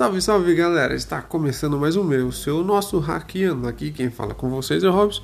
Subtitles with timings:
[0.00, 0.94] Salve, salve galera!
[0.94, 3.68] Está começando mais um meu, seu nosso hackeando.
[3.68, 5.22] Aqui quem fala com vocês é o Robson.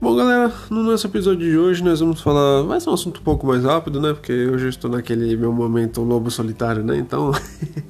[0.00, 2.62] Bom, galera, no nosso episódio de hoje nós vamos falar.
[2.64, 4.12] Vai ser um assunto um pouco mais rápido, né?
[4.12, 6.98] Porque hoje eu estou naquele meu momento lobo solitário, né?
[6.98, 7.30] Então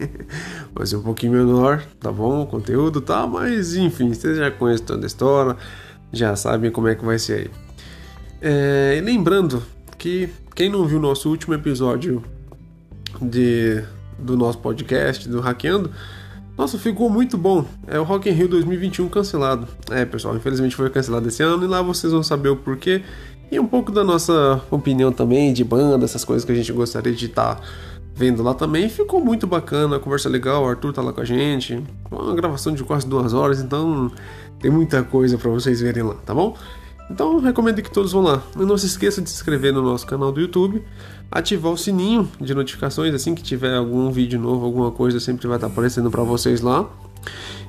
[0.76, 2.42] vai ser um pouquinho menor, tá bom?
[2.42, 5.56] O conteúdo tá, mas enfim, vocês já conhecem toda a história,
[6.12, 7.50] já sabem como é que vai ser aí.
[8.42, 9.62] É, lembrando
[9.96, 12.22] que quem não viu o nosso último episódio
[13.18, 13.82] de,
[14.18, 15.90] do nosso podcast, do Hackeando,
[16.58, 17.64] nossa, ficou muito bom.
[17.86, 19.68] É o Rock in Rio 2021 cancelado.
[19.92, 23.00] É, pessoal, infelizmente foi cancelado esse ano e lá vocês vão saber o porquê
[23.50, 27.14] e um pouco da nossa opinião também de banda, essas coisas que a gente gostaria
[27.14, 27.62] de estar tá
[28.12, 28.88] vendo lá também.
[28.88, 31.80] Ficou muito bacana, conversa legal, o Arthur tá lá com a gente.
[32.10, 34.10] Uma gravação de quase duas horas, então
[34.58, 36.56] tem muita coisa para vocês verem lá, tá bom?
[37.08, 38.42] Então recomendo que todos vão lá.
[38.56, 40.84] E não se esqueça de se inscrever no nosso canal do YouTube,
[41.30, 45.56] ativar o sininho de notificações, assim que tiver algum vídeo novo, alguma coisa, sempre vai
[45.56, 46.88] estar aparecendo para vocês lá.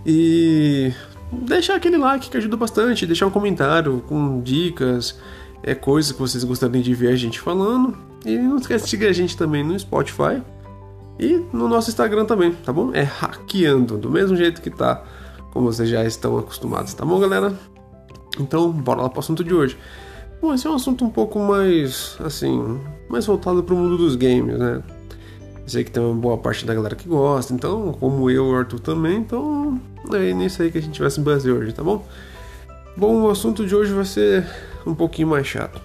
[0.06, 0.94] E
[1.32, 5.20] deixar aquele like que ajuda bastante, deixar um comentário com dicas,
[5.62, 7.98] é coisas que vocês gostariam de ver a gente falando.
[8.26, 10.42] E não esqueça de seguir a gente também no Spotify
[11.20, 12.92] e no nosso Instagram também, tá bom?
[12.94, 15.04] É hackeando, do mesmo jeito que tá,
[15.52, 17.54] como vocês já estão acostumados, tá bom, galera?
[18.40, 19.78] Então, bora lá para o assunto de hoje.
[20.42, 24.16] Bom, esse é um assunto um pouco mais, assim, mais voltado para o mundo dos
[24.16, 24.82] games, né?
[25.68, 28.56] Sei que tem uma boa parte da galera que gosta, então, como eu e o
[28.56, 29.80] Arthur também, então
[30.14, 32.06] é nisso aí que a gente vai se basear hoje, tá bom?
[32.96, 34.48] Bom, o assunto de hoje vai ser
[34.86, 35.82] um pouquinho mais chato.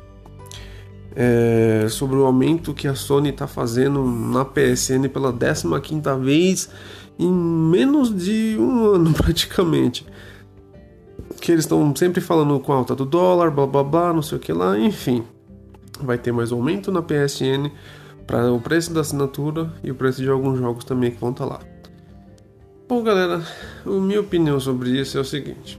[1.17, 6.71] É sobre o aumento que a Sony está fazendo na PSN pela 15 vez
[7.19, 10.07] em menos de um ano praticamente
[11.45, 14.39] que eles estão sempre falando com a alta do dólar, blá blá blá, não sei
[14.39, 15.23] o que lá, enfim.
[16.01, 17.71] Vai ter mais aumento na PSN
[18.27, 21.47] para o preço da assinatura e o preço de alguns jogos também que vão estar
[21.47, 21.61] tá lá.
[22.89, 23.43] Bom, galera,
[23.85, 25.79] a minha opinião sobre isso é o seguinte: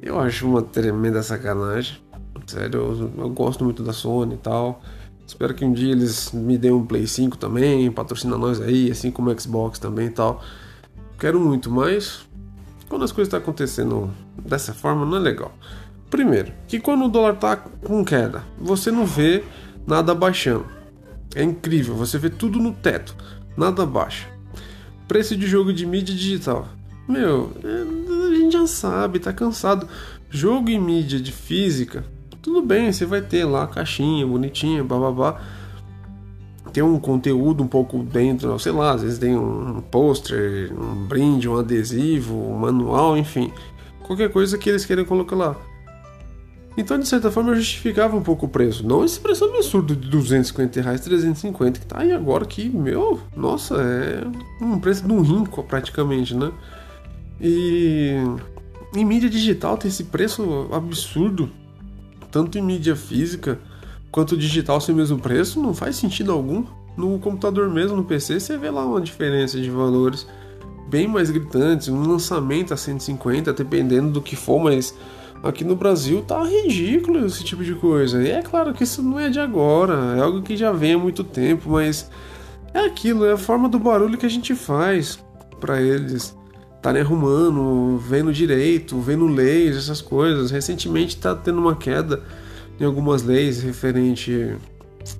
[0.00, 1.96] eu acho uma tremenda sacanagem.
[2.46, 4.80] Sério, eu, eu gosto muito da Sony e tal.
[5.26, 9.10] Espero que um dia eles me deem um Play 5 também, patrocina nós aí, assim
[9.10, 10.40] como o Xbox também e tal.
[11.18, 12.24] Quero muito, mas
[12.88, 15.52] quando as coisas estão tá acontecendo dessa forma, não é legal.
[16.10, 19.42] Primeiro, que quando o dólar está com queda, você não vê
[19.86, 20.66] nada baixando.
[21.34, 23.16] É incrível, você vê tudo no teto,
[23.56, 24.28] nada baixa.
[25.08, 26.68] Preço de jogo de mídia digital.
[27.08, 29.88] Meu, é, a gente já sabe, tá cansado.
[30.30, 32.04] Jogo em mídia de física,
[32.40, 35.40] tudo bem, você vai ter lá a caixinha bonitinha, bababá
[36.74, 41.48] ter um conteúdo um pouco dentro, sei lá, às vezes tem um pôster, um brinde,
[41.48, 43.52] um adesivo, um manual, enfim,
[44.04, 45.56] qualquer coisa que eles queiram colocar lá.
[46.76, 48.84] Então, de certa forma, eu justificava um pouco o preço.
[48.84, 53.76] Não esse preço absurdo de 250 reais, 350, que tá aí agora que, meu, nossa,
[53.80, 54.24] é
[54.60, 56.50] um preço de um rinco praticamente, né?
[57.40, 58.16] E
[58.96, 61.48] em mídia digital tem esse preço absurdo,
[62.32, 63.60] tanto em mídia física
[64.14, 66.64] quanto digital sem o mesmo preço, não faz sentido algum.
[66.96, 70.24] No computador mesmo, no PC, você vê lá uma diferença de valores
[70.88, 71.88] bem mais gritantes.
[71.88, 74.96] Um lançamento a 150, dependendo do que for, mas
[75.42, 78.22] aqui no Brasil tá ridículo esse tipo de coisa.
[78.22, 80.98] E é claro que isso não é de agora, é algo que já vem há
[80.98, 82.08] muito tempo, mas
[82.72, 85.18] é aquilo, é a forma do barulho que a gente faz
[85.58, 86.38] para eles
[86.76, 90.52] estarem arrumando, vendo direito, vendo leis, essas coisas.
[90.52, 92.22] Recentemente tá tendo uma queda
[92.78, 94.56] em algumas leis referente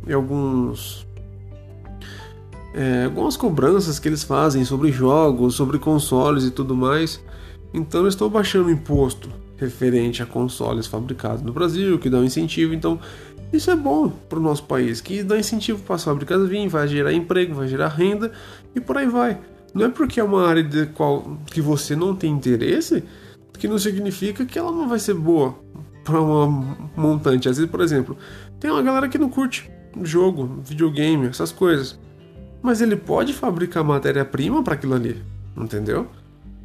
[0.06, 1.06] em alguns
[2.74, 7.22] é, algumas cobranças que eles fazem sobre jogos, sobre consoles e tudo mais.
[7.72, 12.24] Então eles estão baixando o imposto referente a consoles fabricados no Brasil, que dá um
[12.24, 12.74] incentivo.
[12.74, 12.98] Então
[13.52, 16.88] isso é bom para o nosso país, que dá incentivo para as fábricas virem, vai
[16.88, 18.32] gerar emprego, vai gerar renda
[18.74, 19.38] e por aí vai.
[19.72, 23.04] Não é porque é uma área de qual que você não tem interesse
[23.56, 25.63] que não significa que ela não vai ser boa
[26.04, 27.48] para uma montante.
[27.48, 28.16] Às vezes, por exemplo,
[28.60, 29.70] tem uma galera que não curte
[30.02, 31.98] jogo, videogame, essas coisas.
[32.62, 35.22] Mas ele pode fabricar matéria-prima para aquilo ali,
[35.56, 36.06] entendeu?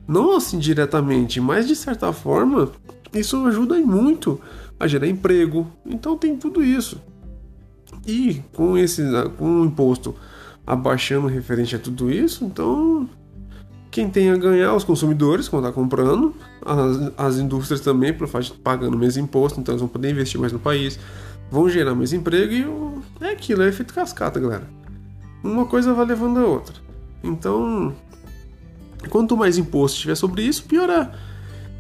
[0.08, 2.72] Não assim diretamente, mas de certa forma,
[3.14, 4.40] isso ajuda muito
[4.80, 5.68] a gerar emprego.
[5.86, 7.02] Então tem tudo isso.
[8.08, 9.04] E com esse
[9.38, 10.16] com o imposto
[10.66, 13.10] abaixando referente a tudo isso, então
[13.92, 18.16] quem tem a ganhar os consumidores quando está comprando, as, as indústrias também,
[18.64, 21.00] pagando menos imposto, então eles vão poder investir mais no país,
[21.50, 24.68] vão gerar mais emprego e é aquilo, é efeito cascata, galera.
[25.44, 26.76] Uma coisa vai levando a outra.
[27.24, 27.96] Então,
[29.10, 31.12] quanto mais imposto tiver sobre isso, pior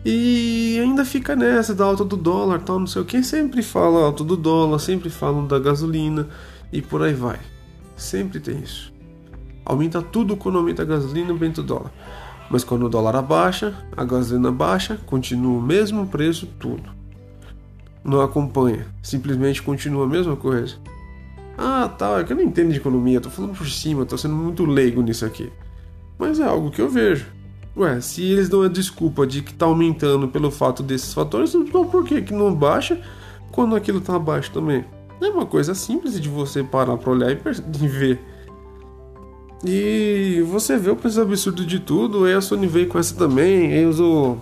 [0.03, 3.21] E ainda fica nessa da alta do dólar, tal, não sei o que.
[3.21, 6.27] Sempre fala alta do dólar, sempre falam da gasolina
[6.71, 7.39] e por aí vai.
[7.95, 8.98] Sempre tem isso
[9.69, 11.91] Aumenta tudo quando aumenta a gasolina, aumenta o dólar.
[12.49, 16.89] Mas quando o dólar abaixa, a gasolina baixa, continua o mesmo preço, tudo.
[18.03, 20.77] Não acompanha, simplesmente continua a mesma coisa.
[21.55, 24.33] Ah, tá, é que eu não entendo de economia, tô falando por cima, tô sendo
[24.33, 25.53] muito leigo nisso aqui.
[26.17, 27.27] Mas é algo que eu vejo.
[27.77, 31.85] Ué, se eles dão a desculpa de que tá aumentando pelo fato desses fatores, então
[31.85, 32.99] por que que não baixa
[33.51, 34.83] quando aquilo tá abaixo também?
[35.21, 37.35] É uma coisa simples de você parar pra olhar e
[37.87, 38.19] ver.
[39.63, 43.73] E você vê o preço absurdo de tudo, aí a Sony veio com essa também,
[43.73, 44.39] aí usou.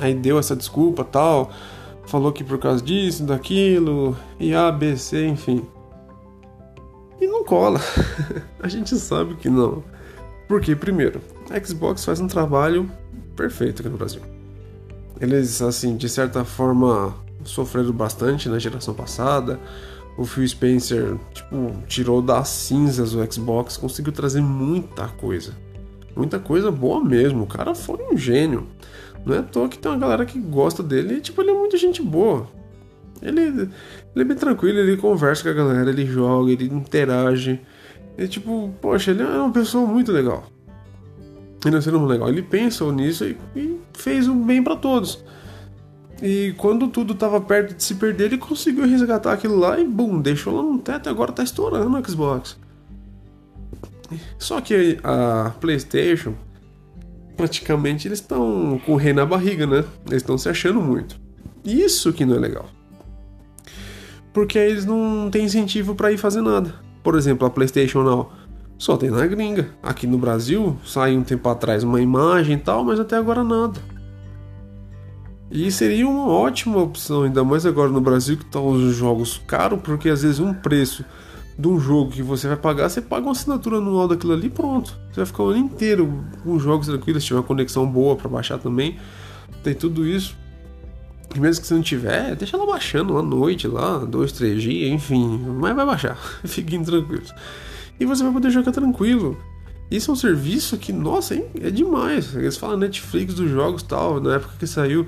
[0.00, 1.50] Aí deu essa desculpa tal,
[2.06, 5.62] falou que por causa disso, daquilo, e A, B, C, enfim.
[7.20, 7.80] E não cola.
[8.58, 9.84] a gente sabe que não.
[10.48, 11.20] Porque, primeiro,
[11.50, 12.90] a Xbox faz um trabalho
[13.36, 14.22] perfeito aqui no Brasil.
[15.20, 17.14] Eles, assim, de certa forma,
[17.44, 19.60] sofreram bastante na geração passada
[20.16, 25.54] o Phil Spencer, tipo, tirou das cinzas o Xbox, conseguiu trazer muita coisa.
[26.14, 27.44] Muita coisa boa mesmo.
[27.44, 28.66] O cara foi um gênio.
[29.24, 31.54] Não é à toa que tem uma galera que gosta dele e, tipo, ele é
[31.54, 32.48] muita gente boa.
[33.22, 33.70] Ele, ele
[34.16, 37.60] é bem tranquilo, ele conversa com a galera, ele joga, ele interage.
[38.18, 40.44] E, tipo, poxa, ele é uma pessoa muito legal.
[41.64, 42.28] Ele é um ser humano legal.
[42.28, 45.24] Ele pensou nisso e, e fez o bem para todos.
[46.22, 50.20] E quando tudo tava perto de se perder, ele conseguiu resgatar aquilo lá e bum,
[50.20, 52.56] deixou lá no teto e agora tá estourando o Xbox.
[54.38, 56.34] Só que a PlayStation,
[57.36, 59.84] praticamente eles estão com o rei na barriga, né?
[60.06, 61.20] Eles estão se achando muito.
[61.64, 62.68] Isso que não é legal.
[64.32, 66.72] Porque aí eles não têm incentivo para ir fazer nada.
[67.02, 68.30] Por exemplo, a PlayStation Now
[68.78, 69.70] só tem na gringa.
[69.82, 73.80] Aqui no Brasil saiu um tempo atrás uma imagem e tal, mas até agora nada.
[75.54, 79.78] E seria uma ótima opção, ainda mais agora no Brasil que estão os jogos caros,
[79.82, 81.04] porque às vezes um preço
[81.58, 84.98] de um jogo que você vai pagar, você paga uma assinatura anual daquilo ali pronto.
[85.10, 88.30] Você vai ficar o ano inteiro com jogos tranquilos, se tiver uma conexão boa para
[88.30, 88.96] baixar também.
[89.62, 90.34] Tem tudo isso.
[91.34, 94.90] E mesmo que você não tiver, deixa ela baixando uma noite lá, dois, três dias,
[94.90, 95.38] enfim.
[95.60, 96.16] Mas vai baixar,
[96.46, 97.30] fiquem tranquilos.
[98.00, 99.36] E você vai poder jogar tranquilo.
[99.90, 102.34] Isso é um serviço que, nossa, é demais.
[102.34, 105.06] Eles falam Netflix dos jogos tal, na época que saiu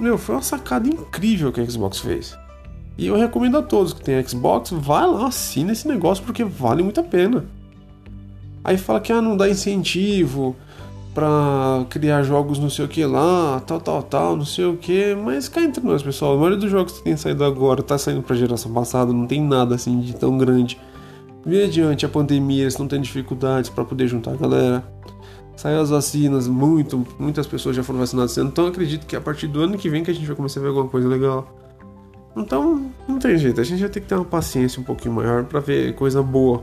[0.00, 2.36] meu, foi uma sacada incrível que a Xbox fez.
[2.96, 6.82] E eu recomendo a todos que têm Xbox, vai lá, assina esse negócio porque vale
[6.82, 7.44] muito a pena.
[8.62, 10.54] Aí fala que ah, não dá incentivo
[11.14, 15.14] para criar jogos não sei o que lá, tal, tal, tal, não sei o que,
[15.14, 18.22] mas cá entre nós, pessoal, a maioria dos jogos que tem saído agora tá saindo
[18.22, 20.78] pra geração passada, não tem nada assim de tão grande.
[21.44, 24.84] Mediante a pandemia, eles não têm dificuldades para poder juntar a galera.
[25.60, 29.60] Saiu as vacinas, muito, muitas pessoas já foram vacinadas então acredito que a partir do
[29.60, 31.54] ano que vem que a gente vai começar a ver alguma coisa legal.
[32.34, 35.44] Então, não tem jeito, a gente vai ter que ter uma paciência um pouquinho maior
[35.44, 36.62] para ver coisa boa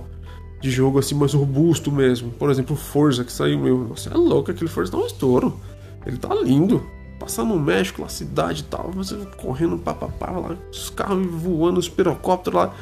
[0.59, 2.31] de jogo assim mais robusto mesmo.
[2.31, 5.59] Por exemplo, Forza que saiu meu, nossa, é louco, aquele Forza tá um estouro.
[6.03, 6.83] Ele tá lindo.
[7.19, 11.87] Passar no México, lá cidade e tal, você correndo papapá lá, os carros voando, os
[11.87, 12.73] pirocópteros lá.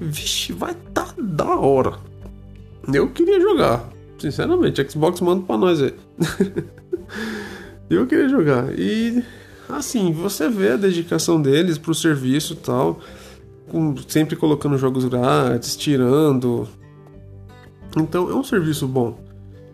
[0.00, 1.98] Vixe, vai tá da hora.
[2.90, 3.97] Eu queria jogar.
[4.18, 5.94] Sinceramente, Xbox manda pra nós aí.
[7.88, 8.78] eu queria jogar.
[8.78, 9.22] E
[9.68, 13.00] assim, você vê a dedicação deles pro serviço e tal.
[13.68, 16.68] Com, sempre colocando jogos grátis, tirando.
[17.96, 19.18] Então é um serviço bom.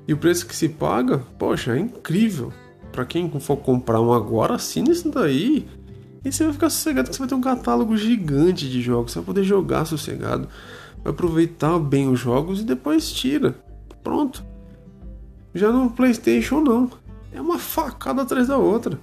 [0.06, 2.52] E o preço que se paga, poxa, é incrível.
[2.92, 5.66] Para quem for comprar um agora, assina isso daí.
[6.24, 9.12] E você vai ficar sossegado que você vai ter um catálogo gigante de jogos.
[9.12, 10.48] Você vai poder jogar sossegado.
[11.02, 13.54] Vai aproveitar bem os jogos e depois tira.
[14.04, 14.44] Pronto.
[15.54, 16.90] Já no PlayStation não.
[17.32, 18.98] É uma facada atrás da outra.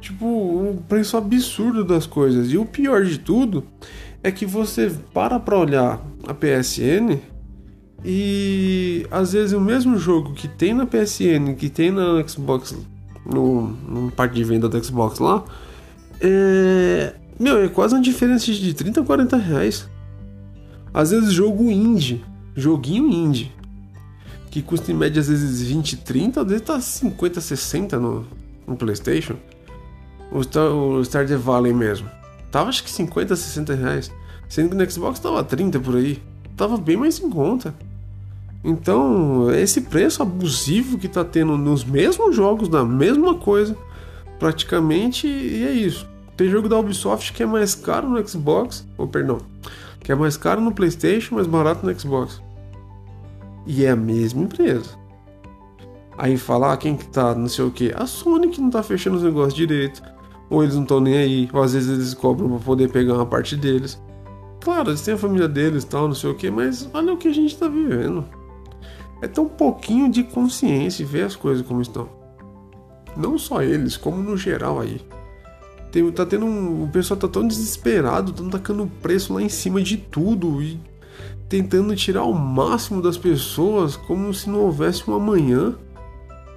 [0.00, 2.52] Tipo, um preço absurdo das coisas.
[2.52, 3.64] E o pior de tudo
[4.22, 7.18] é que você para pra olhar a PSN
[8.04, 12.76] e às vezes o mesmo jogo que tem na PSN, que tem na Xbox,
[13.24, 15.44] no, no parte de venda da Xbox lá,
[16.20, 17.14] é.
[17.40, 19.88] Meu, é quase uma diferença de 30 a 40 reais.
[20.94, 22.22] Às vezes jogo indie,
[22.54, 23.50] joguinho indie,
[24.52, 28.26] que custa em média às vezes 20, 30, às vezes tá 50, 60 no,
[28.66, 29.34] no PlayStation.
[30.30, 32.08] O, Star, o Stardew Valley mesmo.
[32.50, 34.12] Tava acho que 50, 60 reais.
[34.50, 36.22] Sendo que no Xbox tava 30 por aí.
[36.54, 37.74] Tava bem mais em conta.
[38.62, 43.74] Então, esse preço abusivo que tá tendo nos mesmos jogos, da mesma coisa,
[44.38, 46.06] praticamente, e é isso.
[46.36, 49.38] Tem jogo da Ubisoft que é mais caro no Xbox, ou perdão,
[50.00, 52.42] que é mais caro no PlayStation, mais barato no Xbox.
[53.66, 55.02] E é a mesma empresa.
[56.18, 57.92] Aí falar ah, quem que tá, não sei o que.
[57.94, 60.02] A Sony que não tá fechando os negócios direito.
[60.50, 61.48] Ou eles não estão nem aí.
[61.52, 64.00] Ou às vezes eles cobram pra poder pegar uma parte deles.
[64.60, 67.26] Claro, eles têm a família deles tal, não sei o que, mas olha o que
[67.26, 68.24] a gente tá vivendo.
[69.20, 72.08] é um pouquinho de consciência e ver as coisas como estão.
[73.16, 75.00] Não só eles, como no geral aí.
[75.90, 79.82] Tem, tá tendo um, o pessoal tá tão desesperado, tão tacando preço lá em cima
[79.82, 80.80] de tudo e
[81.52, 85.74] tentando tirar o máximo das pessoas como se não houvesse um amanhã.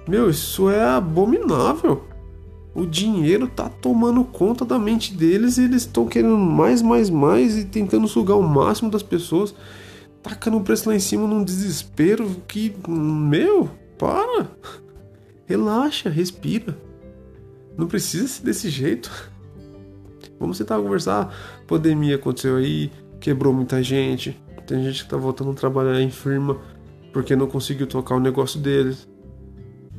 [0.08, 2.02] Meu, isso é abominável.
[2.74, 7.58] O dinheiro tá tomando conta da mente deles e eles estão querendo mais, mais, mais
[7.58, 9.54] e tentando sugar o máximo das pessoas,
[10.22, 14.50] tacando o preço lá em cima num desespero que, meu, para.
[15.44, 16.74] Relaxa, respira.
[17.76, 19.10] Não precisa ser desse jeito.
[20.40, 21.34] Vamos sentar a conversar.
[21.66, 24.45] Pandemia aconteceu aí, quebrou muita gente.
[24.66, 26.58] Tem gente que tá voltando a trabalhar em firma
[27.12, 29.08] porque não conseguiu tocar o negócio deles.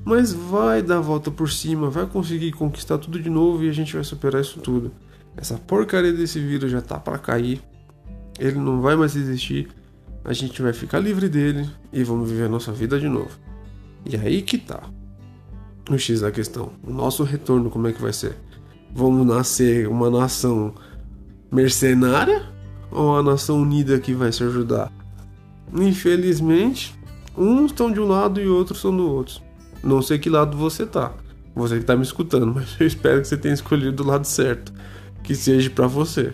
[0.05, 3.73] Mas vai dar a volta por cima, vai conseguir conquistar tudo de novo e a
[3.73, 4.91] gente vai superar isso tudo.
[5.35, 7.61] Essa porcaria desse vírus já tá para cair.
[8.39, 9.67] Ele não vai mais existir.
[10.23, 13.31] A gente vai ficar livre dele e vamos viver a nossa vida de novo.
[14.05, 14.83] E aí que tá
[15.89, 16.71] o X da questão.
[16.83, 18.35] O nosso retorno, como é que vai ser?
[18.93, 20.73] Vamos nascer uma nação
[21.51, 22.56] mercenária
[22.91, 24.91] ou uma nação unida que vai se ajudar?
[25.73, 26.97] Infelizmente,
[27.37, 29.41] uns estão de um lado e outros estão do outro.
[29.83, 31.13] Não sei que lado você tá.
[31.55, 34.73] Você que tá me escutando, mas eu espero que você tenha escolhido o lado certo.
[35.23, 36.31] Que seja para você.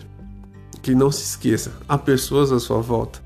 [0.82, 3.18] Que não se esqueça, há pessoas à sua volta.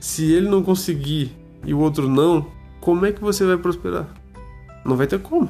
[0.00, 1.32] Se ele não conseguir
[1.64, 2.46] e o outro não,
[2.80, 4.08] como é que você vai prosperar?
[4.84, 5.48] Não vai ter como.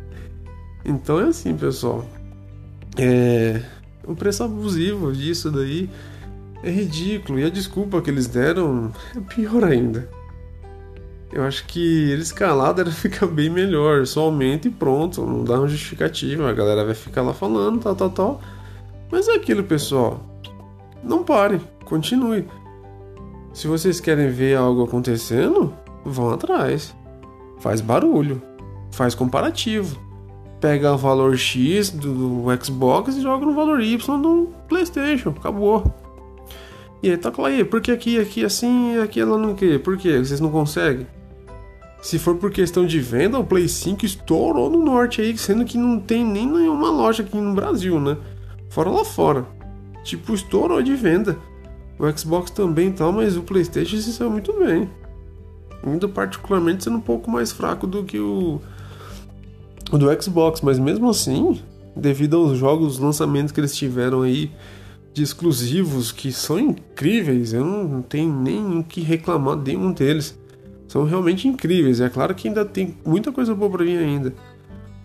[0.84, 2.06] então é assim, pessoal.
[2.96, 3.62] É.
[4.04, 5.88] O preço abusivo disso daí
[6.62, 7.38] é ridículo.
[7.38, 10.08] E a desculpa que eles deram é pior ainda.
[11.32, 14.06] Eu acho que eles calados era ficar bem melhor.
[14.06, 15.24] Só aumenta e pronto.
[15.24, 16.48] Não dá uma justificativa.
[16.48, 18.40] A galera vai ficar lá falando, tal, tal, tal.
[19.10, 20.24] Mas é aquilo, pessoal.
[21.02, 21.60] Não pare.
[21.84, 22.46] Continue.
[23.52, 26.94] Se vocês querem ver algo acontecendo, vão atrás
[27.62, 28.42] faz barulho,
[28.90, 29.96] faz comparativo.
[30.62, 35.92] Pega o valor X do, do Xbox e joga no valor Y do PlayStation, acabou.
[37.02, 39.80] E aí toca lá aí, por que aqui, aqui assim, aqui ela não quer?
[39.80, 40.18] Por que?
[40.18, 41.06] Vocês não conseguem?
[42.00, 45.76] Se for por questão de venda, o Play 5 estourou no norte aí, sendo que
[45.76, 48.16] não tem nem nenhuma loja aqui no Brasil, né?
[48.70, 49.44] Fora lá fora.
[50.02, 51.36] Tipo, estourou de venda.
[51.98, 54.88] O Xbox também tal, mas o PlayStation se saiu muito bem
[55.84, 58.60] ainda particularmente sendo um pouco mais fraco do que o
[59.98, 61.60] do Xbox, mas mesmo assim,
[61.94, 64.50] devido aos jogos, lançamentos que eles tiveram aí
[65.12, 70.38] de exclusivos que são incríveis, eu não tenho nem o que reclamar de um deles.
[70.88, 72.00] São realmente incríveis.
[72.00, 74.34] É claro que ainda tem muita coisa boa para vir ainda.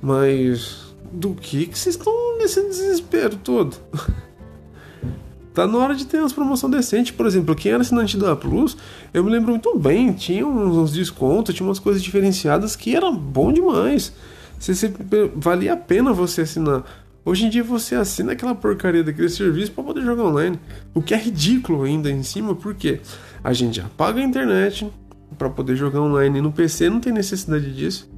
[0.02, 3.78] Mas do que que vocês estão nesse desespero todo?
[5.54, 7.14] tá na hora de ter umas promoção decente.
[7.14, 8.78] Por exemplo, quem era assinante da Plus,
[9.14, 13.52] eu me lembro muito bem, tinha uns descontos, tinha umas coisas diferenciadas que era bom
[13.52, 14.14] demais.
[14.60, 14.94] Você,
[15.36, 16.84] valia a pena você assinar.
[17.24, 20.60] Hoje em dia você assina aquela porcaria daquele serviço para poder jogar online.
[20.94, 23.02] O que é ridículo ainda em cima, porque
[23.44, 24.90] a gente já paga a internet
[25.38, 28.10] para poder jogar online no PC, não tem necessidade disso.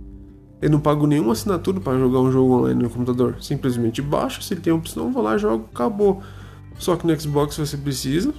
[0.61, 3.37] Eu não pago nenhuma assinatura para jogar um jogo online no computador.
[3.41, 6.21] Simplesmente baixo, se tem opção, vou lá, jogo, acabou.
[6.77, 8.33] Só que no Xbox você precisa,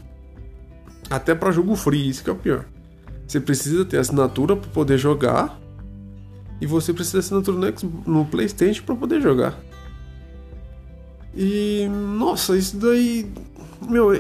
[1.09, 2.65] até para jogo free, isso que é o pior.
[3.27, 5.59] Você precisa ter assinatura para poder jogar
[6.61, 9.59] e você precisa de assinatura no, no PlayStation para poder jogar.
[11.35, 13.31] E nossa, isso daí,
[13.89, 14.15] meu,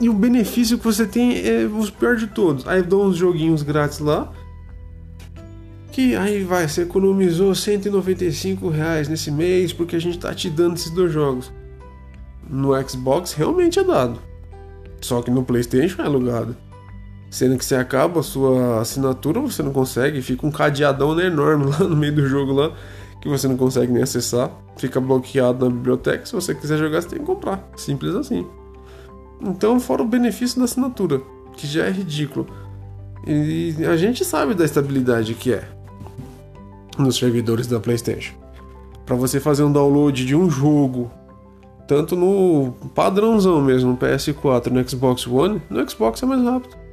[0.00, 2.66] e o benefício que você tem é os pior de todos.
[2.66, 4.32] Aí dão uns joguinhos grátis lá.
[5.92, 10.74] Que aí vai, você economizou 195 reais nesse mês porque a gente tá te dando
[10.74, 11.52] esses dois jogos
[12.48, 14.20] no Xbox realmente é dado.
[15.00, 16.56] Só que no PlayStation é alugado.
[17.34, 21.80] Sendo que você acaba a sua assinatura, você não consegue, fica um cadeadão enorme lá
[21.80, 22.70] no meio do jogo lá,
[23.20, 24.52] que você não consegue nem acessar.
[24.76, 26.24] Fica bloqueado na biblioteca.
[26.24, 27.68] Se você quiser jogar, você tem que comprar.
[27.74, 28.46] Simples assim.
[29.40, 31.20] Então, fora o benefício da assinatura,
[31.56, 32.46] que já é ridículo.
[33.26, 35.68] E a gente sabe da estabilidade que é
[36.96, 38.34] nos servidores da PlayStation.
[39.04, 41.10] Para você fazer um download de um jogo
[41.88, 46.83] tanto no padrãozão mesmo, no PS4 no Xbox One, no Xbox é mais rápido.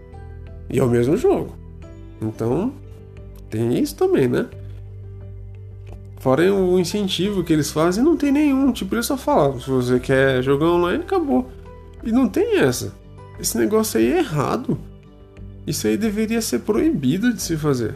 [0.71, 1.53] E é o mesmo jogo.
[2.21, 2.71] Então,
[3.49, 4.47] tem isso também, né?
[6.19, 8.71] Fora o incentivo que eles fazem, não tem nenhum.
[8.71, 11.49] Tipo, eles só falam: se você quer jogar online, acabou.
[12.03, 12.93] E não tem essa.
[13.39, 14.77] Esse negócio aí é errado.
[15.65, 17.95] Isso aí deveria ser proibido de se fazer.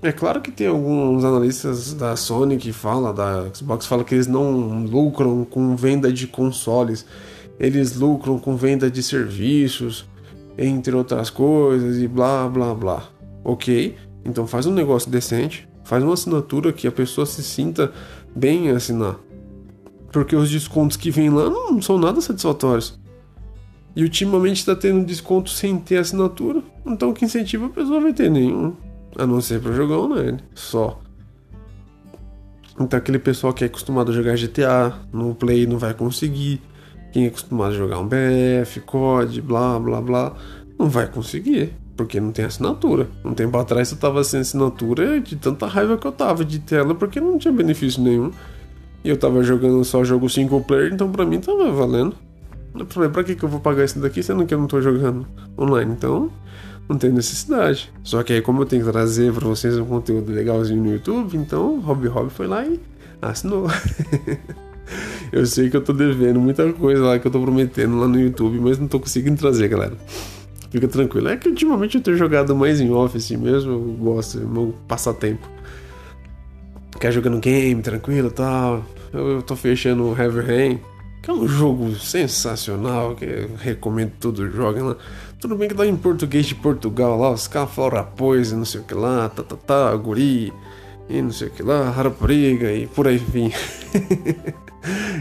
[0.00, 4.28] É claro que tem alguns analistas da Sony que falam, da Xbox fala que eles
[4.28, 7.04] não lucram com venda de consoles,
[7.58, 10.06] eles lucram com venda de serviços
[10.58, 13.08] entre outras coisas e blá blá blá.
[13.44, 17.92] Ok, então faz um negócio decente, faz uma assinatura que a pessoa se sinta
[18.34, 19.16] bem em assinar.
[20.12, 22.98] Porque os descontos que vêm lá não são nada satisfatórios.
[23.94, 26.62] E ultimamente está tendo desconto sem ter assinatura.
[26.84, 28.74] Então que incentivo a pessoa vai ter nenhum.
[29.16, 30.38] A não ser para jogar online.
[30.54, 31.00] Só.
[32.80, 36.60] Então aquele pessoal que é acostumado a jogar GTA no Play não vai conseguir.
[37.12, 40.36] Quem é acostumado a jogar um BF, COD, blá blá blá,
[40.78, 41.72] não vai conseguir.
[41.96, 43.08] Porque não tem assinatura.
[43.24, 46.94] Um tempo atrás eu tava sem assinatura de tanta raiva que eu tava de tela
[46.94, 48.30] porque não tinha benefício nenhum.
[49.02, 52.14] E eu tava jogando só jogo single player, então pra mim tava valendo.
[52.78, 54.80] Eu falei, pra que, que eu vou pagar isso daqui sendo que eu não tô
[54.80, 55.26] jogando
[55.58, 55.92] online?
[55.92, 56.30] Então,
[56.88, 57.92] não tem necessidade.
[58.02, 61.36] Só que aí, como eu tenho que trazer pra vocês um conteúdo legalzinho no YouTube,
[61.36, 62.80] então Hobby Hobby foi lá e
[63.20, 63.66] assinou.
[65.32, 68.18] eu sei que eu tô devendo muita coisa lá que eu tô prometendo lá no
[68.20, 69.96] YouTube, mas não tô conseguindo trazer, galera.
[70.70, 71.28] Fica tranquilo.
[71.28, 75.48] É que ultimamente eu tenho jogado mais em Office mesmo, eu gosto, é meu passatempo.
[77.00, 78.84] Quer jogando game, tranquilo e tal.
[79.12, 80.80] Eu, tô fechando o Heavy Rain
[81.22, 83.26] que é um jogo sensacional, que
[83.58, 84.96] recomendo tudo, joguem lá.
[85.40, 88.80] Tudo bem que tá em português de Portugal lá, os caras falam pois, não sei
[88.80, 90.52] o que lá, tá, tá, tá, guri,
[91.08, 93.52] e não sei o que lá, rapariga, e por aí, enfim.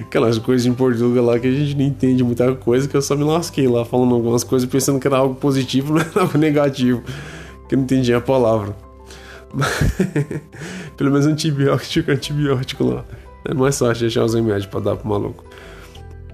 [0.01, 3.15] Aquelas coisas em Portugal lá que a gente não entende muita coisa, que eu só
[3.15, 7.01] me lasquei lá falando algumas coisas pensando que era algo positivo, não era algo negativo,
[7.67, 8.75] que eu não entendia a palavra.
[10.95, 13.05] Pelo menos antibiótico, antibiótico lá.
[13.45, 15.43] É mais fácil deixar os remédios pra dar pro maluco.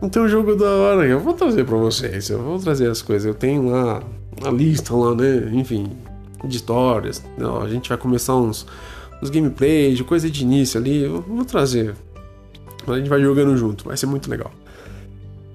[0.02, 3.26] Então, jogo da hora, eu vou trazer para vocês, eu vou trazer as coisas.
[3.26, 4.04] Eu tenho lá
[4.44, 5.50] a lista lá, né?
[5.54, 5.92] Enfim,
[6.44, 7.24] de histórias.
[7.62, 8.66] A gente vai começar uns,
[9.22, 11.04] uns gameplays, coisa de início ali.
[11.04, 11.96] Eu vou trazer.
[12.88, 14.52] A gente vai jogando junto, vai ser muito legal.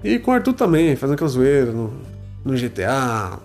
[0.03, 1.91] E com o Arthur também, fazendo aquela zoeira no,
[2.43, 3.39] no GTA,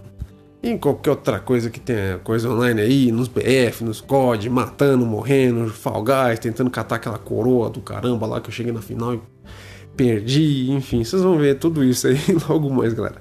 [0.62, 5.68] em qualquer outra coisa que tenha coisa online aí, nos BF, nos COD, matando, morrendo,
[5.68, 9.20] Fall Guys, tentando catar aquela coroa do caramba lá que eu cheguei na final e
[9.96, 13.20] perdi, enfim, vocês vão ver tudo isso aí logo mais, galera.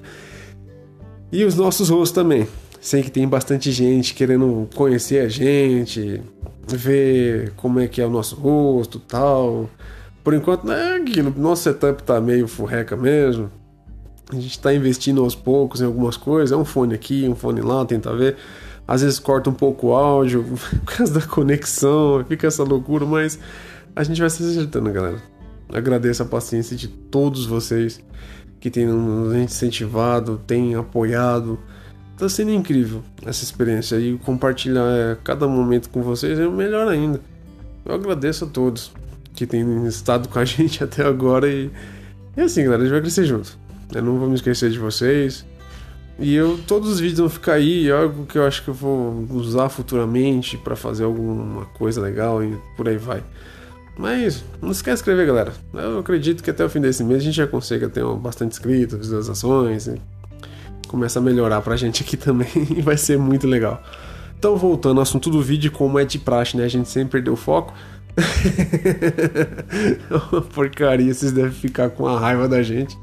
[1.30, 2.46] E os nossos rostos também.
[2.80, 6.20] Sei que tem bastante gente querendo conhecer a gente,
[6.68, 9.68] ver como é que é o nosso rosto tal.
[10.24, 13.50] Por enquanto, é aquilo, nosso setup tá meio furreca mesmo.
[14.32, 16.50] A gente tá investindo aos poucos em algumas coisas.
[16.50, 18.36] É um fone aqui, um fone lá, tenta ver.
[18.88, 20.42] Às vezes corta um pouco o áudio
[20.82, 23.38] por causa da conexão, fica essa loucura, mas
[23.94, 25.22] a gente vai se acertando, galera.
[25.70, 28.02] Agradeço a paciência de todos vocês
[28.60, 31.58] que têm nos incentivado, têm apoiado.
[32.14, 37.20] Está sendo incrível essa experiência e compartilhar é, cada momento com vocês é melhor ainda.
[37.84, 38.90] Eu agradeço a todos
[39.34, 41.70] que têm estado com a gente até agora e,
[42.36, 43.58] e assim, galera, a gente vai crescer junto.
[43.94, 45.44] Eu não vou me esquecer de vocês.
[46.18, 48.74] E eu todos os vídeos vão ficar aí, é algo que eu acho que eu
[48.74, 53.22] vou usar futuramente para fazer alguma coisa legal e por aí vai.
[53.96, 55.52] Mas não esquece de inscrever, galera.
[55.72, 58.98] Eu acredito que até o fim desse mês a gente já consiga ter bastante inscritos,
[58.98, 59.86] visualizações.
[59.86, 60.00] E
[60.88, 63.82] começa a melhorar pra gente aqui também e vai ser muito legal.
[64.38, 66.64] Então, voltando ao assunto do vídeo, como é de praxe, né?
[66.64, 67.72] A gente sempre perdeu o foco.
[70.10, 72.96] É uma porcaria, vocês devem ficar com a raiva da gente.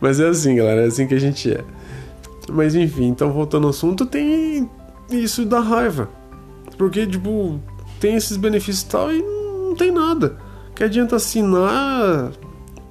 [0.00, 1.62] Mas, é assim, galera, é assim que a gente é.
[2.50, 4.68] Mas enfim, então voltando ao assunto, tem
[5.10, 6.08] isso da raiva.
[6.76, 7.60] Porque, tipo,
[8.00, 10.36] tem esses benefícios e tal e não tem nada.
[10.74, 12.32] Que adianta assinar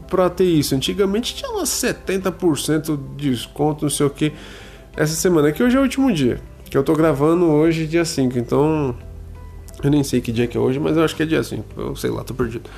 [0.07, 0.75] pra ter isso?
[0.75, 4.31] Antigamente tinha lá 70% de desconto, não sei o que.
[4.95, 6.39] Essa semana aqui hoje é o último dia.
[6.69, 8.37] Que eu tô gravando hoje, dia 5.
[8.37, 8.95] Então.
[9.83, 11.63] Eu nem sei que dia que é hoje, mas eu acho que é dia 5.
[11.77, 12.69] Eu sei lá, tô perdido.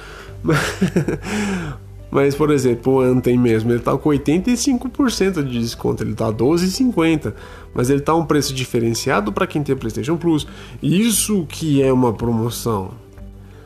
[2.13, 7.33] Mas, por exemplo, o Anthem mesmo, ele tá com 85% de desconto, ele tá 12,50,
[7.73, 10.45] mas ele tá um preço diferenciado para quem tem PlayStation Plus.
[10.79, 12.91] Isso que é uma promoção.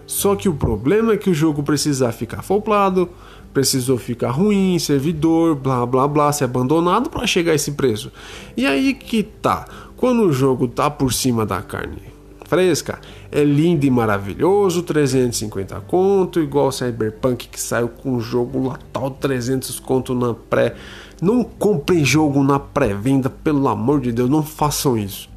[0.06, 3.10] Só que o problema é que o jogo precisa ficar foplado,
[3.54, 8.14] precisou ficar ruim, servidor, blá blá blá, ser abandonado para chegar a esse preço.
[8.56, 9.66] E aí que tá,
[9.98, 12.17] quando o jogo tá por cima da carne
[12.48, 13.00] fresca.
[13.32, 19.80] É lindo e maravilhoso, 350 conto, igual Cyberpunk que saiu com jogo lá tal 300
[19.80, 20.76] conto na pré.
[21.22, 25.30] Não comprem jogo na pré-venda, pelo amor de Deus, não façam isso.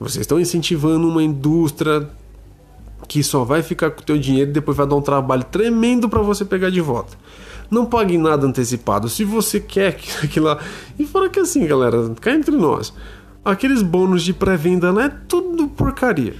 [0.00, 2.08] Vocês estão incentivando uma indústria
[3.06, 6.08] que só vai ficar com o teu dinheiro e depois vai dar um trabalho tremendo
[6.08, 7.16] para você pegar de volta.
[7.70, 9.08] Não pague nada antecipado.
[9.08, 10.58] Se você quer aquilo lá.
[10.98, 12.92] E fora que assim, galera, cá entre nós.
[13.44, 16.34] Aqueles bônus de pré-venda não é tudo porcaria.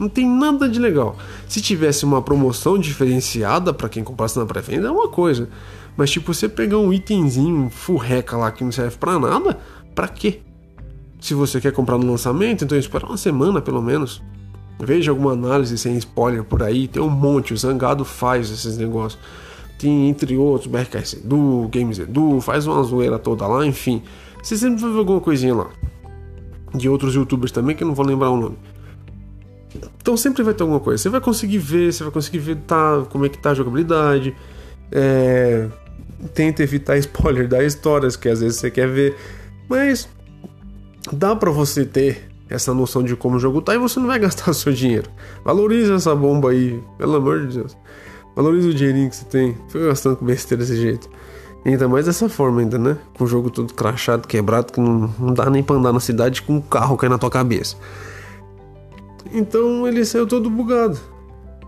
[0.00, 1.14] Não tem nada de legal.
[1.46, 5.50] Se tivesse uma promoção diferenciada para quem comprasse na pré-venda é uma coisa.
[5.94, 9.58] Mas tipo, você pegar um itemzinho furreca lá que não serve para nada,
[9.94, 10.40] para quê?
[11.20, 14.22] Se você quer comprar no lançamento, então espera uma semana pelo menos.
[14.78, 19.20] Veja alguma análise sem spoiler por aí, tem um monte, o Zangado faz esses negócios.
[19.78, 24.02] Tem entre outros, BRKS Edu, Games Edu, faz uma zoeira toda lá, enfim.
[24.42, 25.68] Você sempre vai ver alguma coisinha lá.
[26.74, 28.56] De outros youtubers também, que eu não vou lembrar o nome.
[30.00, 31.02] Então sempre vai ter alguma coisa.
[31.02, 34.34] Você vai conseguir ver, você vai conseguir ver tá, como é que tá a jogabilidade.
[34.90, 35.68] É...
[36.34, 39.16] Tenta evitar spoiler das histórias que às vezes você quer ver.
[39.68, 40.08] Mas
[41.12, 44.18] dá para você ter essa noção de como o jogo tá e você não vai
[44.20, 45.08] gastar o seu dinheiro.
[45.44, 47.76] Valoriza essa bomba aí, pelo amor de Deus.
[48.34, 49.56] Valoriza o dinheirinho que você tem.
[49.68, 51.08] Fica gastando com besteira desse jeito.
[51.64, 52.96] Ainda mais dessa forma ainda, né?
[53.16, 56.40] Com o jogo todo crachado, quebrado, que não, não dá nem pra andar na cidade
[56.42, 57.76] com um carro cair na tua cabeça.
[59.32, 60.98] Então ele saiu todo bugado.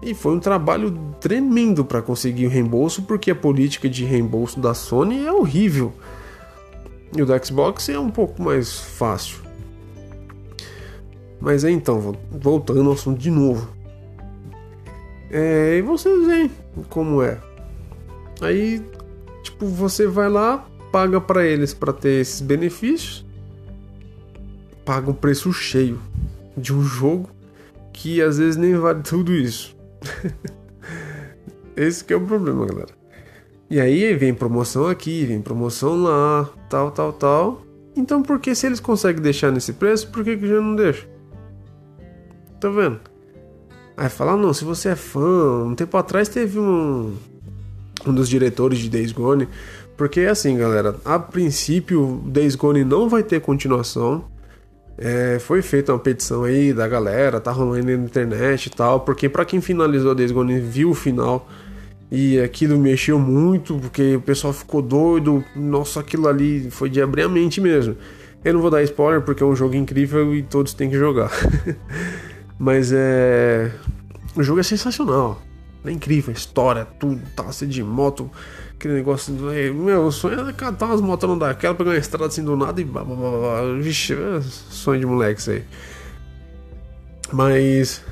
[0.03, 4.75] E foi um trabalho tremendo para conseguir o reembolso, porque a política de reembolso da
[4.75, 5.93] Sony é horrível.
[7.17, 9.39] E o da Xbox é um pouco mais fácil.
[11.41, 13.69] Mas é então, voltando ao assunto de novo.
[15.31, 16.51] É, e vocês veem
[16.89, 17.39] como é.
[18.41, 18.85] Aí,
[19.43, 23.25] tipo, você vai lá, paga para eles para ter esses benefícios,
[24.85, 26.01] paga um preço cheio
[26.57, 27.29] de um jogo
[27.93, 29.77] que às vezes nem vale tudo isso.
[31.77, 32.93] Esse que é o problema, galera.
[33.71, 37.63] E aí vem promoção aqui, vem promoção lá, tal, tal, tal.
[37.97, 41.07] Então por que se eles conseguem deixar nesse preço, por que, que já não deixa?
[42.61, 43.01] Tá vendo?
[43.97, 47.15] Aí fala, não, se você é fã, um tempo atrás teve um,
[48.07, 49.49] um dos diretores de Days Gone,
[49.97, 54.25] porque assim, galera, a princípio Days Gone não vai ter continuação,
[54.99, 59.29] é, foi feita uma petição aí da galera, tá rolando na internet e tal, porque
[59.29, 61.49] para quem finalizou Days Gone viu o final
[62.11, 67.23] e aquilo mexeu muito, porque o pessoal ficou doido, nossa, aquilo ali foi de abrir
[67.23, 67.97] a mente mesmo.
[68.45, 71.31] Eu não vou dar spoiler porque é um jogo incrível e todos têm que jogar.
[72.59, 73.73] Mas é.
[74.37, 75.41] O jogo é sensacional.
[75.85, 78.31] É incrível, a história, tudo, tá, você de moto,
[78.83, 79.33] aquele negócio.
[79.33, 82.85] Meu, o sonho é catar umas motos daquela, pegar uma estrada assim do nada e.
[82.85, 85.65] Blá, blá, blá, Vixe, é sonho de moleque isso aí.
[87.33, 88.03] Mas.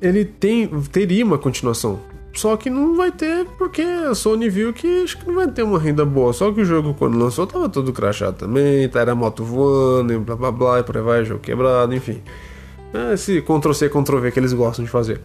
[0.00, 2.00] Ele tem, teria uma continuação.
[2.34, 5.62] Só que não vai ter porque a Sony viu que acho que não vai ter
[5.62, 6.32] uma renda boa.
[6.32, 10.18] Só que o jogo quando lançou tava todo crachado também, tá, era moto voando, e
[10.18, 12.20] blá blá blá, e por aí vai, jogo quebrado, enfim.
[12.92, 15.20] É esse Ctrl-C, Ctrl-V que eles gostam de fazer.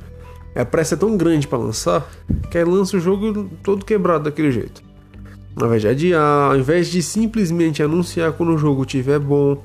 [0.55, 2.09] A pressa é tão grande para lançar
[2.49, 4.81] que aí lança o jogo todo quebrado daquele jeito.
[5.55, 9.61] Ao invés de adiar, ao invés de simplesmente anunciar quando o jogo estiver bom.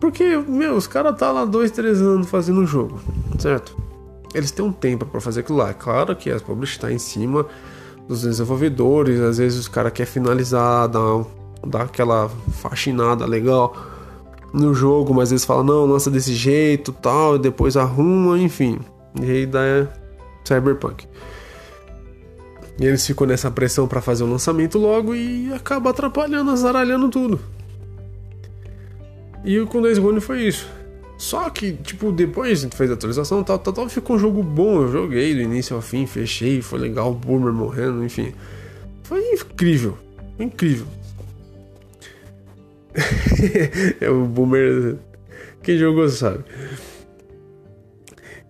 [0.00, 2.98] Porque, meu, os caras tá lá dois, três anos fazendo o jogo,
[3.38, 3.76] certo?
[4.34, 5.70] Eles têm um tempo para fazer aquilo lá.
[5.70, 7.46] É claro que as estão tá em cima
[8.08, 11.24] dos desenvolvedores, às vezes os caras querem finalizar, dar,
[11.66, 13.76] dar aquela faxinada legal
[14.52, 18.80] no jogo, mas eles falam, não, lança desse jeito, tal, e depois arruma, enfim.
[19.20, 19.60] E aí dá
[20.50, 21.06] Cyberpunk.
[22.78, 27.38] E eles ficam nessa pressão para fazer o lançamento logo e acaba atrapalhando, azaralhando tudo.
[29.44, 30.66] E com Days Gone foi isso.
[31.16, 34.82] Só que, tipo, depois fez a atualização, tal, tal, tal, ficou um jogo bom.
[34.82, 38.32] Eu joguei do início ao fim, fechei, foi legal, o Boomer morrendo, enfim.
[39.02, 39.98] Foi incrível,
[40.38, 40.86] incrível.
[44.00, 44.96] é o Boomer.
[45.62, 46.42] Quem jogou sabe.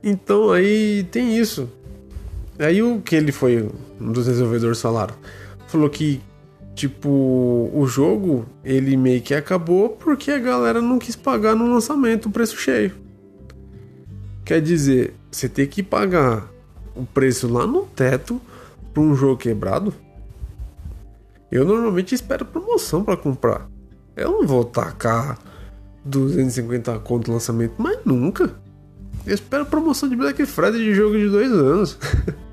[0.02, 1.68] Então aí tem isso.
[2.60, 3.66] Aí o que ele foi,
[3.98, 5.14] um dos desenvolvedores falaram,
[5.66, 6.20] falou que
[6.74, 12.26] tipo o jogo ele meio que acabou porque a galera não quis pagar no lançamento
[12.26, 12.92] o preço cheio.
[14.44, 16.50] Quer dizer, você tem que pagar
[16.94, 18.38] o preço lá no teto
[18.92, 19.94] para um jogo quebrado.
[21.50, 23.68] Eu normalmente espero promoção para comprar.
[24.14, 25.38] Eu não vou tacar
[26.04, 28.54] 250 conto lançamento, mas nunca.
[29.26, 31.98] Eu espero promoção de Black Friday de jogo de dois anos.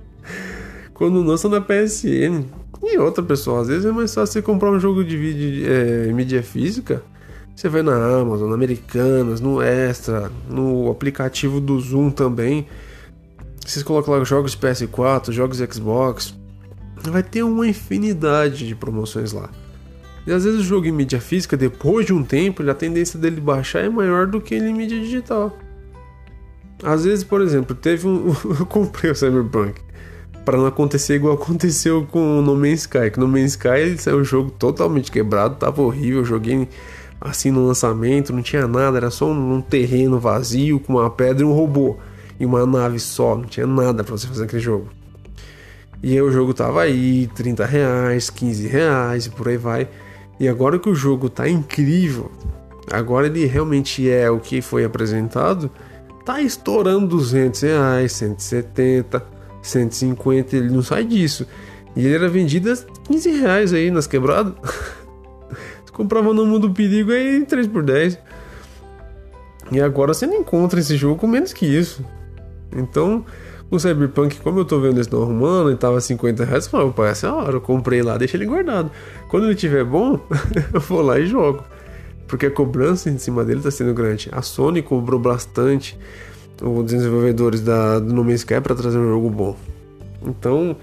[0.97, 2.43] Quando lança na PSN.
[2.81, 6.11] E outra pessoa, às vezes é mais fácil você comprar um jogo de vídeo é,
[6.11, 7.03] mídia física.
[7.55, 12.67] Você vai na Amazon, na Americanas, no Extra, no aplicativo do Zoom também.
[13.63, 16.35] Vocês colocam lá jogos de PS4, jogos de Xbox.
[17.03, 19.51] Vai ter uma infinidade de promoções lá.
[20.25, 23.39] E às vezes o jogo em mídia física, depois de um tempo, a tendência dele
[23.39, 25.55] baixar é maior do que ele em mídia digital.
[26.83, 28.35] Às vezes, por exemplo, teve um.
[28.59, 29.86] eu comprei o Cyberpunk.
[30.47, 33.11] Para não acontecer igual aconteceu com o No Man's Sky.
[33.11, 36.23] Que no Man's Sky ele saiu o jogo totalmente quebrado, tava horrível.
[36.23, 36.69] Joguei
[37.19, 41.43] assim no lançamento, não tinha nada, era só um, um terreno vazio com uma pedra
[41.43, 41.97] e um robô.
[42.39, 44.87] E uma nave só, não tinha nada para você fazer aquele jogo.
[46.01, 49.89] E aí o jogo tava aí, 30 reais, 15 reais e por aí vai.
[50.39, 52.31] E agora que o jogo tá incrível,
[52.89, 55.69] agora ele realmente é o que foi apresentado,
[56.23, 59.35] tá estourando 200 reais, 170,
[59.69, 61.45] 150, ele não sai disso.
[61.95, 62.75] E ele era vendido a
[63.07, 64.53] 15 reais aí nas quebradas.
[65.91, 68.19] Comprava no Mundo do Perigo aí 3 por 10.
[69.71, 72.05] E agora você não encontra esse jogo com menos que isso.
[72.71, 73.25] Então,
[73.69, 76.87] o Cyberpunk, como eu tô vendo eles não arrumando e tava 50 reais, eu falei,
[76.87, 78.91] opa, essa é a hora, eu comprei lá, deixa ele guardado.
[79.27, 80.19] Quando ele tiver bom,
[80.73, 81.63] eu vou lá e jogo.
[82.27, 84.29] Porque a cobrança em cima dele tá sendo grande.
[84.31, 85.97] A Sony cobrou bastante
[86.61, 89.55] os desenvolvedores da, do No Man's Sky para trazer um jogo bom.
[90.25, 90.75] Então,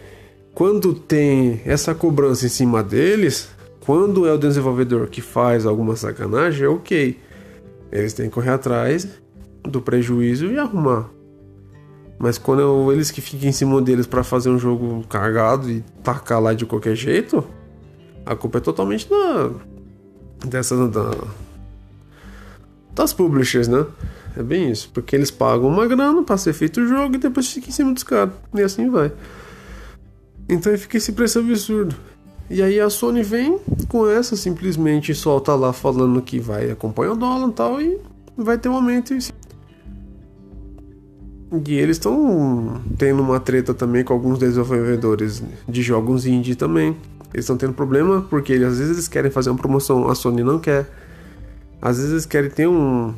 [0.54, 3.48] quando tem essa cobrança em cima deles,
[3.80, 7.18] quando é o desenvolvedor que faz alguma sacanagem, é ok.
[7.90, 9.06] Eles têm que correr atrás
[9.62, 11.10] do prejuízo e arrumar.
[12.18, 16.40] Mas quando eles que ficam em cima deles para fazer um jogo cargado e tacar
[16.40, 17.44] lá de qualquer jeito,
[18.24, 19.50] a culpa é totalmente da
[20.46, 21.10] dessas da,
[22.94, 23.84] das publishers, né?
[24.36, 27.50] É bem isso, porque eles pagam uma grana para ser feito o jogo e depois
[27.50, 28.34] fica em cima dos caras.
[28.54, 29.12] E assim vai.
[30.48, 31.94] Então fica esse preço absurdo.
[32.50, 37.16] E aí a Sony vem com essa, simplesmente solta lá falando que vai acompanhar o
[37.16, 37.98] dólar e tal, e
[38.36, 39.14] vai ter um aumento.
[39.14, 46.96] E eles estão tendo uma treta também com alguns desenvolvedores de jogos indie também.
[47.32, 50.42] Eles estão tendo problema porque eles, às vezes eles querem fazer uma promoção, a Sony
[50.42, 50.86] não quer.
[51.80, 53.14] Às vezes eles querem ter um.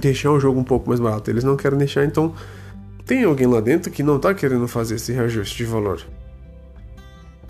[0.00, 1.30] Deixar o jogo um pouco mais barato.
[1.30, 2.34] Eles não querem deixar, então
[3.06, 6.00] tem alguém lá dentro que não está querendo fazer esse reajuste de valor.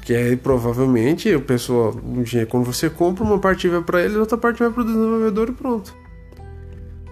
[0.03, 1.95] Que é provavelmente o pessoal,
[2.49, 5.53] quando você compra, uma parte vai para ele, outra parte vai para o desenvolvedor e
[5.53, 5.95] pronto.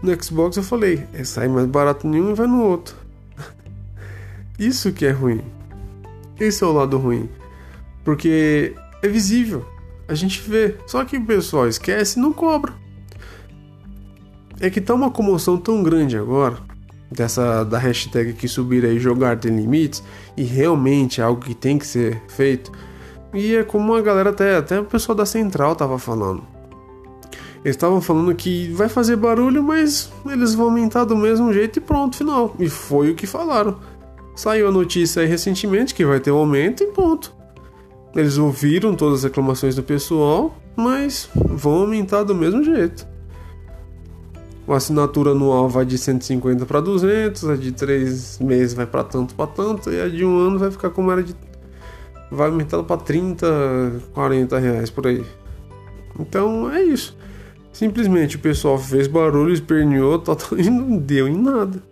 [0.03, 2.97] No Xbox eu falei, é sai mais barato nenhum e vai no outro.
[4.59, 5.40] Isso que é ruim.
[6.38, 7.29] Esse é o lado ruim.
[8.05, 9.64] Porque é visível.
[10.09, 10.75] A gente vê.
[10.87, 12.75] Só que o pessoal esquece e não cobra.
[14.62, 16.57] É que tá uma comoção tão grande agora
[17.11, 20.05] dessa da hashtag que subir aí jogar tem limites
[20.37, 22.70] e realmente é algo que tem que ser feito.
[23.35, 26.44] E é como a galera até até o pessoal da central tava falando.
[27.64, 31.83] Eles estavam falando que vai fazer barulho, mas eles vão aumentar do mesmo jeito e
[31.83, 32.55] pronto, final.
[32.61, 33.81] E foi o que falaram.
[34.37, 37.35] Saiu a notícia aí recentemente que vai ter um aumento e ponto.
[38.14, 43.11] Eles ouviram todas as reclamações do pessoal, mas vão aumentar do mesmo jeito.
[44.66, 49.35] A assinatura anual vai de 150 para 200, a de 3 meses vai para tanto
[49.35, 51.35] para tanto, e a de um ano vai ficar como era de.
[52.31, 55.25] vai aumentando para 30, 40 reais por aí.
[56.18, 57.16] Então é isso.
[57.72, 61.83] Simplesmente o pessoal fez barulho, esperneou total, e não deu em nada.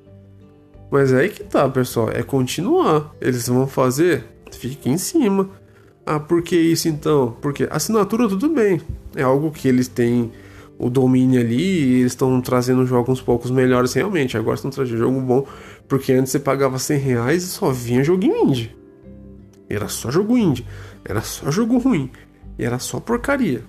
[0.91, 2.11] Mas é aí que tá, pessoal.
[2.11, 3.15] É continuar.
[3.21, 5.49] Eles vão fazer, fique em cima.
[6.05, 7.37] Ah, por que isso então?
[7.41, 8.81] Porque assinatura tudo bem.
[9.15, 10.33] É algo que eles têm
[10.81, 14.39] o domínio ali e eles estão trazendo jogos uns poucos melhores realmente.
[14.39, 15.47] Agora estão trazendo jogo bom,
[15.87, 18.75] porque antes você pagava 100 reais e só vinha joguinho indie.
[19.69, 20.67] Era só jogo indie,
[21.05, 22.11] era só jogo ruim,
[22.59, 23.63] era só porcaria.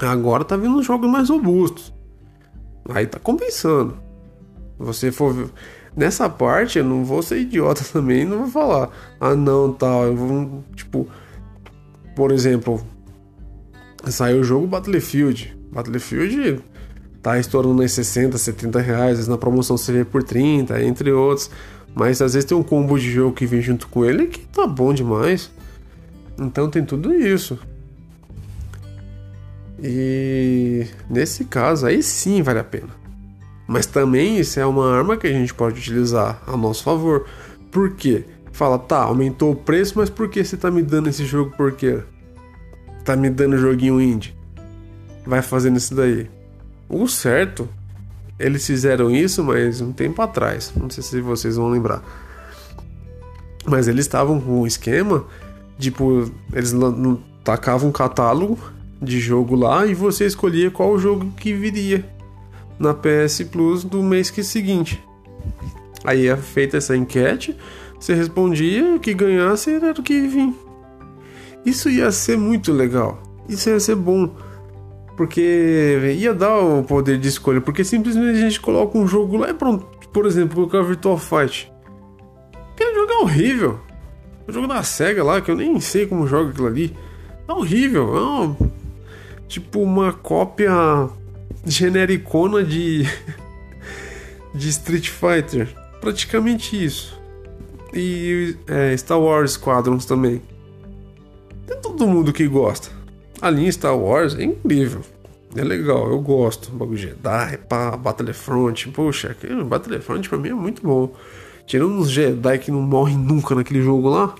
[0.00, 1.92] Agora tá vindo jogos mais robustos.
[2.88, 3.98] Aí tá compensando.
[4.78, 5.50] Você for
[5.94, 10.16] nessa parte, eu não vou ser idiota também, não vou falar, ah não, tal, eu
[10.16, 11.06] vou tipo,
[12.14, 12.80] por exemplo,
[14.06, 15.55] saiu o jogo Battlefield.
[15.76, 16.62] Battlefield
[17.22, 21.50] tá estourando em 60, 70 reais, na promoção você vê por 30, entre outros.
[21.94, 24.66] Mas às vezes tem um combo de jogo que vem junto com ele que tá
[24.66, 25.50] bom demais.
[26.38, 27.58] Então tem tudo isso.
[29.82, 32.90] E nesse caso aí sim vale a pena.
[33.66, 37.26] Mas também isso é uma arma que a gente pode utilizar a nosso favor.
[37.70, 38.24] Por quê?
[38.52, 41.72] Fala, tá, aumentou o preço, mas por que você tá me dando esse jogo por
[41.72, 42.02] quê?
[43.04, 44.35] Tá me dando joguinho indie?
[45.26, 46.30] Vai fazendo isso daí.
[46.88, 47.68] O certo,
[48.38, 50.72] eles fizeram isso, mas um tempo atrás.
[50.76, 52.02] Não sei se vocês vão lembrar.
[53.64, 55.24] Mas eles estavam com um esquema,
[55.78, 56.72] tipo, eles
[57.42, 58.58] tacavam um catálogo
[59.02, 62.04] de jogo lá e você escolhia qual jogo que viria
[62.78, 65.02] na PS Plus do mês que seguinte.
[66.04, 67.56] Aí é feita essa enquete,
[67.98, 70.54] você respondia, o que ganhasse era o que vinha.
[71.64, 73.20] Isso ia ser muito legal.
[73.48, 74.30] Isso ia ser bom.
[75.16, 79.48] Porque ia dar o poder de escolha, porque simplesmente a gente coloca um jogo lá
[79.48, 79.86] e pronto.
[80.12, 81.72] Por exemplo, colocar Virtual Fight.
[82.72, 83.80] Aquele jogo é horrível.
[84.46, 86.94] O jogo da SEGA lá, que eu nem sei como joga aquilo ali.
[87.48, 88.56] É horrível.
[88.60, 88.66] É
[89.48, 91.08] tipo uma cópia
[91.64, 93.04] genericona de,
[94.54, 95.68] de Street Fighter.
[96.00, 97.18] Praticamente isso.
[97.92, 100.42] E é, Star Wars Squadrons também.
[101.66, 102.95] Tem todo mundo que gosta.
[103.40, 105.02] A linha Star Wars é incrível.
[105.54, 106.70] É legal, eu gosto.
[106.70, 108.88] Bagulho Jedi, pá, Battlefront.
[108.90, 111.14] Poxa, aquele Battlefront pra mim é muito bom.
[111.66, 114.34] Tirando uns Jedi que não morrem nunca naquele jogo lá.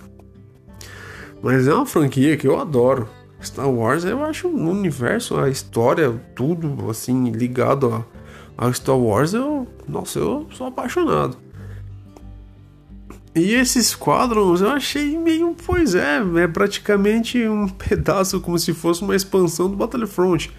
[1.42, 3.08] Mas é uma franquia que eu adoro.
[3.42, 8.04] Star Wars eu acho um universo, a história, tudo assim ligado
[8.58, 11.36] a, a Star Wars, eu, nossa, eu sou apaixonado.
[13.36, 19.02] E esses quadros eu achei meio, pois é, é praticamente um pedaço como se fosse
[19.02, 20.50] uma expansão do Battlefront,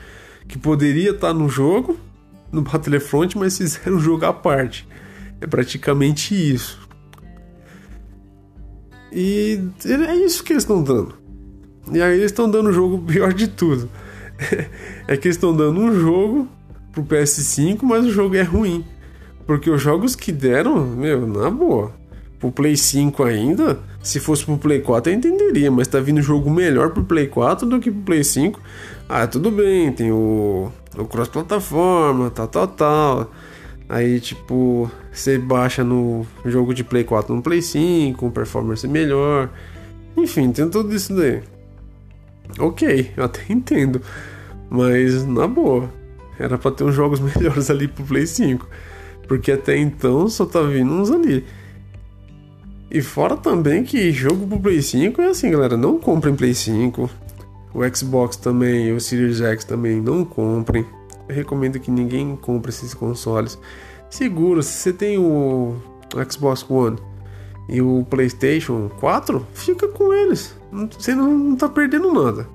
[0.47, 1.97] que poderia estar no jogo,
[2.51, 4.87] no Battlefront, mas fizeram um jogo à parte.
[5.41, 6.87] É praticamente isso.
[9.11, 11.15] E é isso que eles estão dando.
[11.91, 13.89] E aí eles estão dando o jogo pior de tudo.
[15.07, 16.47] é que eles estão dando um jogo
[16.91, 18.85] pro PS5, mas o jogo é ruim.
[19.47, 21.96] Porque os jogos que deram, meu, na boa.
[22.39, 26.49] Pro Play 5 ainda, se fosse pro Play 4 eu entenderia, mas tá vindo jogo
[26.49, 28.59] melhor pro Play 4 do que pro Play 5.
[29.09, 33.31] Ah, tudo bem, tem o, o cross-plataforma, tal, tal, tal.
[33.89, 39.49] Aí, tipo, você baixa no jogo de Play 4 no Play 5, com performance melhor.
[40.15, 41.41] Enfim, tem tudo isso daí.
[42.59, 44.01] Ok, eu até entendo.
[44.69, 45.89] Mas, na boa,
[46.37, 48.67] era pra ter uns jogos melhores ali pro Play 5.
[49.27, 51.45] Porque até então só tá vindo uns ali.
[52.89, 57.09] E fora também que jogo pro Play 5 é assim, galera, não comprem Play 5.
[57.73, 60.85] O Xbox também, o Series X também não comprem.
[61.27, 63.59] Eu recomendo que ninguém compre esses consoles.
[64.09, 65.75] Seguro, se você tem o
[66.29, 66.97] Xbox One
[67.67, 70.55] e o PlayStation 4, fica com eles.
[70.97, 72.47] Você não, não tá perdendo nada.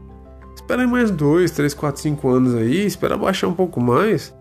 [0.55, 4.33] Espera mais 2, 3, 4, 5 anos aí, espera baixar um pouco mais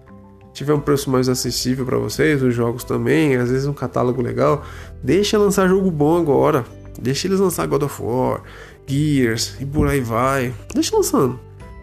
[0.54, 4.64] tiver um preço mais acessível para vocês, os jogos também, às vezes um catálogo legal,
[5.04, 6.66] deixa lançar jogo bom agora.
[7.02, 8.44] Deixa eles lançar God of War,
[8.86, 10.54] Gears e por aí vai.
[10.74, 11.40] Deixa lançando.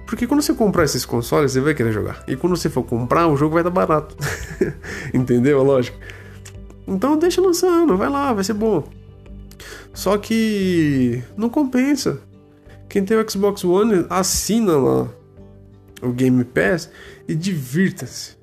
[0.07, 2.23] Porque quando você comprar esses consoles, você vai querer jogar.
[2.27, 4.17] E quando você for comprar, o jogo vai dar barato.
[5.13, 5.63] Entendeu?
[5.63, 5.99] Lógico.
[6.87, 8.89] Então deixa lançando, vai lá, vai ser bom.
[9.93, 12.21] Só que não compensa.
[12.89, 15.09] Quem tem o Xbox One, assina lá
[16.01, 16.89] o Game Pass
[17.27, 18.38] e divirta-se.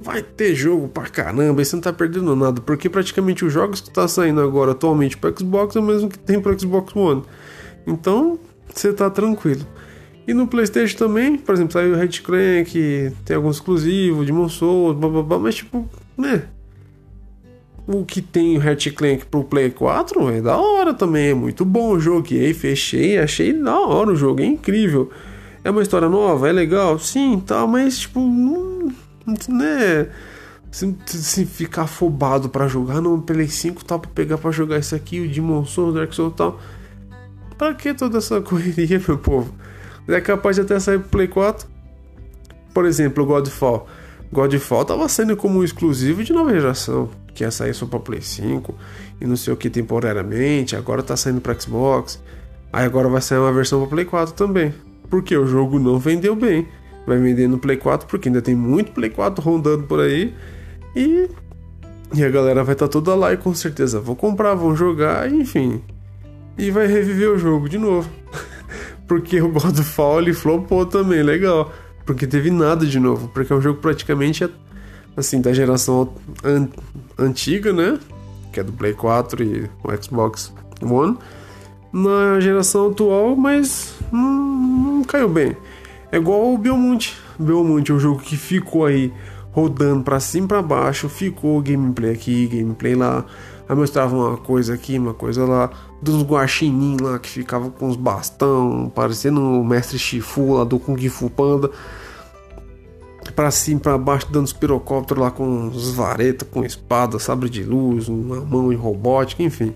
[0.00, 3.80] Vai ter jogo pra caramba, e você não tá perdendo nada, porque praticamente os jogos
[3.80, 7.24] que tá saindo agora atualmente pro Xbox é o mesmo que tem pro Xbox One.
[7.86, 8.38] Então,
[8.72, 9.66] você tá tranquilo.
[10.26, 14.94] E no PlayStation também, por exemplo, saiu o Red Clank, tem alguns exclusivos, Demon Souls,
[14.94, 16.42] blá, mas tipo, né?
[17.86, 21.64] O que tem o Red Clank pro Play 4 é da hora também, é muito
[21.64, 22.26] bom o jogo.
[22.30, 25.10] Aí fechei, achei da hora o jogo, é incrível.
[25.64, 28.92] É uma história nova, é legal, sim, tal, mas tipo, não,
[29.48, 30.08] né?
[30.70, 34.94] Se, se ficar afobado para jogar no Play 5 tal, pra pegar para jogar isso
[34.94, 36.60] aqui, o Demon Souls, Dark Souls tal.
[37.56, 39.54] Pra que toda essa correria, meu povo?
[40.06, 41.68] É capaz de até sair pro Play 4.
[42.72, 43.86] Por exemplo, o Godfall.
[44.32, 48.20] Godfall tava saindo como um exclusivo de nova geração, que ia sair só pra Play
[48.20, 48.74] 5
[49.20, 52.22] e não sei o que temporariamente, agora tá saindo pra Xbox.
[52.72, 54.74] Aí agora vai sair uma versão pra Play 4 também.
[55.08, 56.68] Porque o jogo não vendeu bem
[57.08, 60.34] vai vender no Play 4, porque ainda tem muito Play 4 rondando por aí.
[60.94, 61.28] E,
[62.14, 65.32] e a galera vai estar tá toda lá e com certeza vão comprar, vão jogar,
[65.32, 65.82] enfim.
[66.56, 68.08] E vai reviver o jogo de novo.
[69.08, 71.72] porque o Godfall ele flopou também, legal.
[72.04, 74.48] Porque teve nada de novo, porque é um jogo praticamente
[75.16, 76.12] assim da geração
[76.44, 76.68] an
[77.18, 77.98] antiga, né?
[78.52, 81.16] Que é do Play 4 e o Xbox One.
[81.92, 85.56] Na geração atual, mas não, não caiu bem.
[86.10, 87.16] É igual o Belmonte.
[87.38, 89.12] Belmonte é um jogo que ficou aí
[89.52, 93.24] rodando para cima e pra baixo, ficou gameplay aqui, gameplay lá.
[93.68, 97.96] Aí mostrava uma coisa aqui, uma coisa lá, dos guaxinim lá que ficava com os
[97.96, 101.70] bastão, parecendo o mestre Shifu lá do Kung Fu Panda.
[103.36, 107.62] Pra cima, pra baixo, dando os pirocópteros lá com os varetas, com espada, sabre de
[107.62, 109.74] luz, uma mão em robótica, enfim.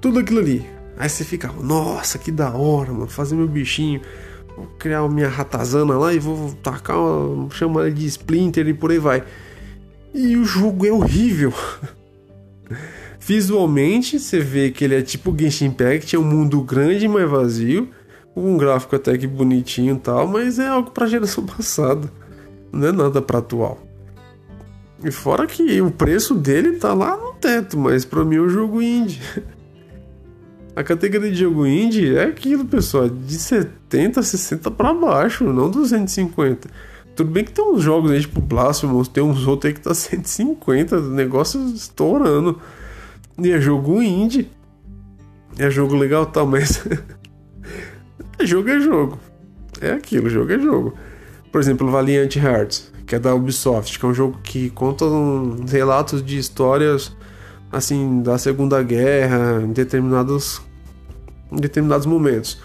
[0.00, 0.66] Tudo aquilo ali.
[0.96, 4.00] Aí você ficava, nossa, que da hora, mano, fazer meu bichinho.
[4.56, 8.98] Vou criar minha ratazana lá e vou tacar, uma, chamar de Splinter e por aí
[8.98, 9.24] vai.
[10.14, 11.52] E o jogo é horrível.
[13.18, 17.88] Visualmente, você vê que ele é tipo Genshin Impact, é um mundo grande, mas vazio,
[18.34, 22.10] um gráfico até que bonitinho e tal, mas é algo pra geração passada.
[22.72, 23.78] Não é nada pra atual.
[25.04, 28.48] E fora que o preço dele tá lá no teto, mas pra mim é um
[28.48, 29.20] jogo indie.
[30.74, 36.68] A categoria de jogo indie é aquilo, pessoal, de 70, 60 para baixo, não 250.
[37.14, 39.92] Tudo bem que tem uns jogos aí, tipo Blasphemous, tem uns outros aí que tá
[39.94, 42.58] 150, negócio estourando.
[43.38, 44.50] E é jogo indie.
[45.58, 46.82] É jogo legal tal, mas.
[48.38, 49.18] é jogo é jogo.
[49.78, 50.94] É aquilo, jogo é jogo.
[51.50, 55.66] Por exemplo, Valiant Hearts, que é da Ubisoft, que é um jogo que conta um,
[55.66, 57.14] relatos de histórias
[57.72, 60.60] assim da Segunda Guerra em determinados
[61.50, 62.60] em determinados momentos.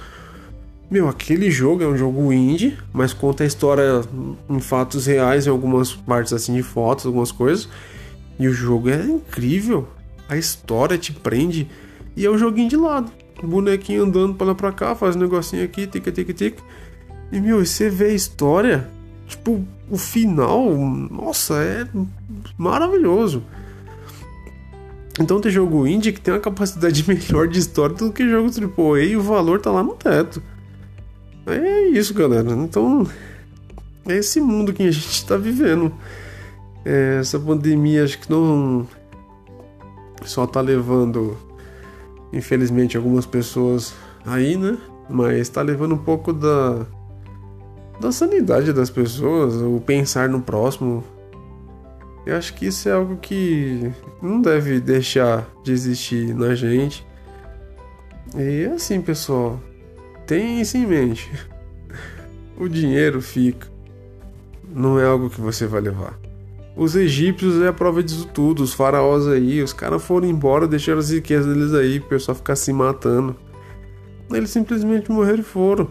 [0.90, 4.02] Meu, aquele jogo é um jogo indie, mas conta a história
[4.50, 7.68] em fatos reais, em algumas partes assim de fotos, algumas coisas.
[8.40, 9.88] E o jogo é incrível.
[10.30, 11.68] A história te prende.
[12.16, 13.12] E é um joguinho de lado.
[13.44, 16.58] O bonequinho andando pra lá pra cá, faz um negocinho aqui, tic, tic, tic.
[17.34, 18.90] E meu, você vê a história,
[19.28, 20.74] tipo, o final,
[21.12, 21.86] nossa, é
[22.58, 23.44] maravilhoso.
[25.20, 29.04] Então tem jogo indie que tem uma capacidade melhor de história do que jogo AAA
[29.04, 30.42] e o valor tá lá no teto.
[31.46, 32.52] É isso, galera.
[32.52, 33.08] Então,
[34.06, 35.94] é esse mundo que a gente está vivendo.
[36.84, 38.88] É, essa pandemia acho que não
[40.24, 41.38] só tá levando,
[42.34, 43.94] infelizmente, algumas pessoas
[44.26, 44.78] aí, né?
[45.10, 46.86] Mas tá levando um pouco da,
[48.00, 51.04] da sanidade das pessoas, o pensar no próximo.
[52.28, 53.90] Eu acho que isso é algo que
[54.22, 57.08] não deve deixar de existir na gente.
[58.36, 59.58] E assim, pessoal,
[60.26, 61.32] tem isso em mente.
[62.60, 63.68] O dinheiro fica.
[64.68, 66.20] Não é algo que você vai levar.
[66.76, 68.64] Os egípcios é a prova disso tudo.
[68.64, 72.56] Os faraós aí, os caras foram embora, deixaram as riquezas deles aí, o pessoal ficar
[72.56, 73.36] se matando.
[74.34, 75.88] Eles simplesmente morreram e foram.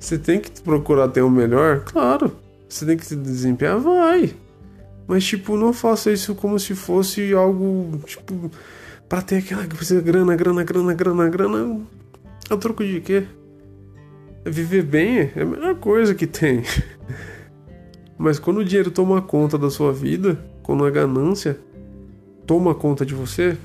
[0.00, 1.80] Você tem que procurar ter o melhor?
[1.80, 2.32] Claro.
[2.66, 3.78] Você tem que se desempenhar?
[3.78, 4.34] Vai.
[5.06, 8.50] Mas, tipo, não faça isso como se fosse algo, tipo,
[9.08, 11.80] para ter aquela grana, grana, grana, grana, grana.
[12.48, 13.24] A troco de quê?
[14.44, 16.62] Viver bem é a melhor coisa que tem.
[18.18, 21.58] Mas quando o dinheiro toma conta da sua vida, quando a ganância
[22.46, 23.56] toma conta de você,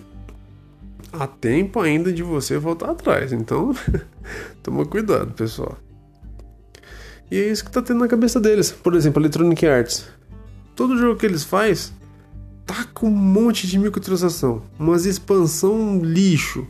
[1.12, 3.32] há tempo ainda de você voltar atrás.
[3.32, 3.74] Então,
[4.64, 5.78] toma cuidado, pessoal.
[7.30, 8.72] E é isso que tá tendo na cabeça deles.
[8.72, 10.17] Por exemplo, Electronic Arts.
[10.78, 11.92] Todo jogo que eles fazem
[12.64, 16.68] tá com um monte de microtransação, umas expansão lixo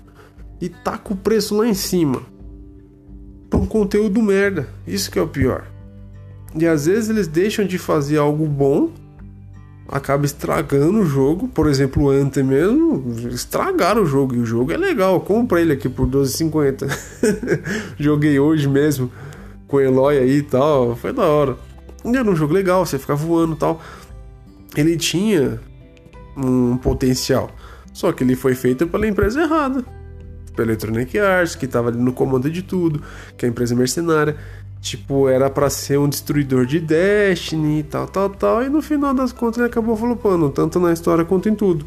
[0.62, 2.22] e tá com o preço lá em cima.
[3.50, 4.70] Pra um conteúdo merda.
[4.88, 5.68] Isso que é o pior.
[6.56, 8.92] E às vezes eles deixam de fazer algo bom,
[9.90, 11.50] acaba estragando o jogo.
[11.50, 14.36] Por exemplo, o Anthem mesmo, estragaram o jogo.
[14.36, 16.88] E o jogo é legal, compra ele aqui por 12,50.
[18.00, 19.12] Joguei hoje mesmo
[19.68, 21.67] com o Eloy aí e tal, foi da hora.
[22.16, 23.82] Era um jogo legal, você ficar voando e tal.
[24.76, 25.60] Ele tinha
[26.36, 27.50] um potencial,
[27.94, 29.84] só que ele foi feito pela empresa errada
[30.58, 33.02] pela Electronic Arts, que estava ali no comando de tudo,
[33.38, 34.36] que é a empresa mercenária.
[34.82, 38.64] Tipo, era para ser um destruidor de Destiny e tal, tal, tal.
[38.64, 41.86] E no final das contas ele acabou flopando, tanto na história quanto em tudo.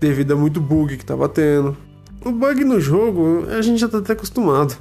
[0.00, 1.76] Devido a muito bug que tava tendo.
[2.24, 4.76] O bug no jogo, a gente já tá até acostumado.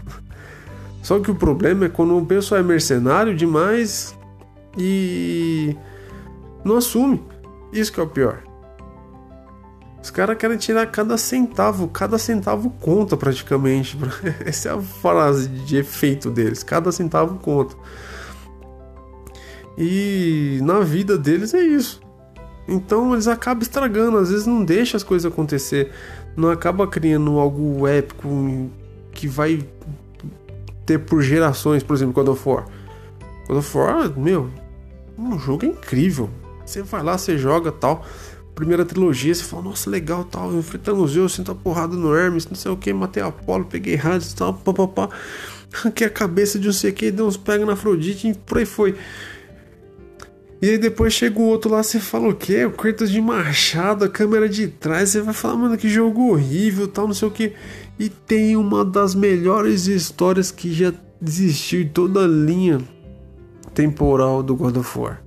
[1.02, 4.16] Só que o problema é quando o pessoal é mercenário demais
[4.78, 5.76] e
[6.64, 7.24] não assume.
[7.72, 8.44] Isso que é o pior.
[10.04, 13.98] Os caras querem tirar cada centavo, cada centavo conta praticamente.
[14.44, 17.76] Essa é a frase de efeito deles, cada centavo conta.
[19.78, 22.02] E na vida deles é isso.
[22.68, 25.92] Então eles acabam estragando, às vezes não deixa as coisas acontecer,
[26.36, 28.70] não acaba criando algo épico
[29.12, 29.64] que vai
[30.86, 32.66] ter por gerações, por exemplo, God of War.
[33.48, 34.50] God of War, meu,
[35.18, 36.30] um jogo incrível.
[36.66, 38.06] Você vai lá, você joga tal
[38.56, 42.46] primeira trilogia, você fala, nossa, legal, tal, enfrentando os Zeus, sinto a porrada no Hermes,
[42.46, 45.10] não sei o que, matei Apolo, peguei Hades tal, papapá,
[45.74, 48.58] arranquei a cabeça de não sei o que, dei uns pega na Afrodite e por
[48.58, 48.96] aí foi.
[50.62, 52.66] E aí depois chega o outro lá, você fala o quê?
[52.66, 56.88] O Kratos de machado, a câmera de trás, você vai falar, mano, que jogo horrível,
[56.88, 57.54] tal, não sei o que.
[57.98, 62.80] E tem uma das melhores histórias que já existiu em toda a linha
[63.74, 65.22] temporal do God of War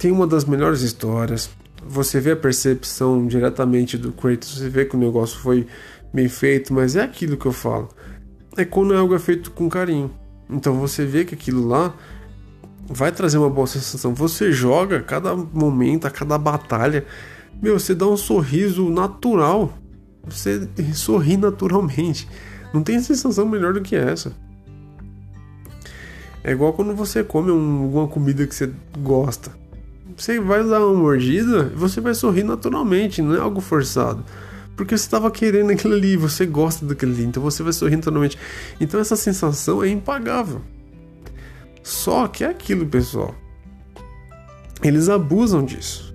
[0.00, 1.50] tem uma das melhores histórias.
[1.86, 5.66] Você vê a percepção diretamente do Kratos, você vê que o negócio foi
[6.12, 7.88] bem feito, mas é aquilo que eu falo.
[8.56, 10.10] É quando é algo é feito com carinho.
[10.48, 11.94] Então você vê que aquilo lá
[12.86, 14.14] vai trazer uma boa sensação.
[14.14, 17.04] Você joga a cada momento, a cada batalha,
[17.60, 19.74] meu, você dá um sorriso natural.
[20.24, 22.26] Você sorri naturalmente.
[22.72, 24.32] Não tem sensação melhor do que essa.
[26.42, 29.52] É igual quando você come um, alguma comida que você gosta
[30.20, 34.22] você vai dar uma mordida e você vai sorrir naturalmente, não é algo forçado.
[34.76, 38.38] Porque você estava querendo aquilo ali, você gosta daquilo ali, então você vai sorrir naturalmente.
[38.78, 40.60] Então essa sensação é impagável.
[41.82, 43.34] Só que é aquilo, pessoal.
[44.82, 46.14] Eles abusam disso.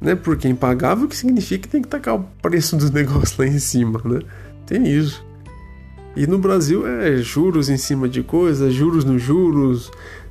[0.00, 0.14] né?
[0.14, 4.00] Porque impagável que significa que tem que tacar o preço dos negócios lá em cima,
[4.04, 4.20] né?
[4.66, 5.24] Tem isso.
[6.18, 9.88] E no Brasil é juros em cima de coisas, juros nos juros,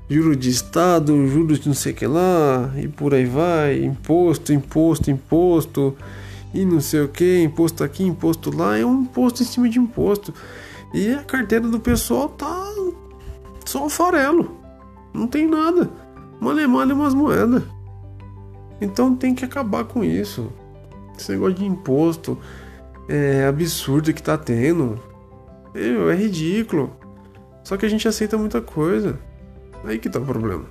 [0.09, 5.09] juros de Estado, juros de não sei que lá, e por aí vai, imposto, imposto,
[5.09, 5.95] imposto,
[6.53, 9.79] e não sei o que, imposto aqui, imposto lá, é um imposto em cima de
[9.79, 10.33] imposto.
[10.93, 12.69] E a carteira do pessoal tá
[13.63, 14.57] só farelo,
[15.13, 15.89] não tem nada,
[16.41, 17.63] male male umas moedas.
[18.81, 20.51] Então tem que acabar com isso.
[21.17, 22.37] Esse negócio de imposto
[23.07, 25.06] é absurdo que tá tendo.
[25.77, 26.95] É, é ridículo.
[27.63, 29.19] Só que a gente aceita muita coisa.
[29.83, 30.65] Aí que tá o problema.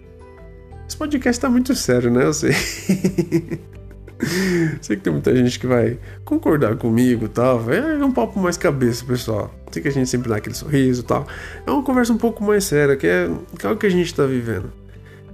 [0.88, 2.24] Esse podcast tá muito sério, né?
[2.24, 2.52] Eu sei.
[4.80, 7.72] sei que tem muita gente que vai concordar comigo e tal.
[7.72, 9.54] É um papo mais cabeça, pessoal.
[9.70, 11.26] Sei que a gente sempre dá aquele sorriso e tal.
[11.66, 14.14] É uma conversa um pouco mais séria, que é, que é o que a gente
[14.14, 14.72] tá vivendo.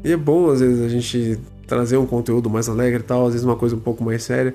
[0.04, 3.32] E é bom, às vezes, a gente trazer um conteúdo mais alegre e tal, às
[3.32, 4.52] vezes uma coisa um pouco mais séria,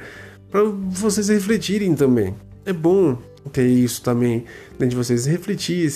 [0.51, 2.36] para vocês refletirem também.
[2.65, 4.43] É bom ter isso também,
[4.80, 5.91] né, de vocês refletir,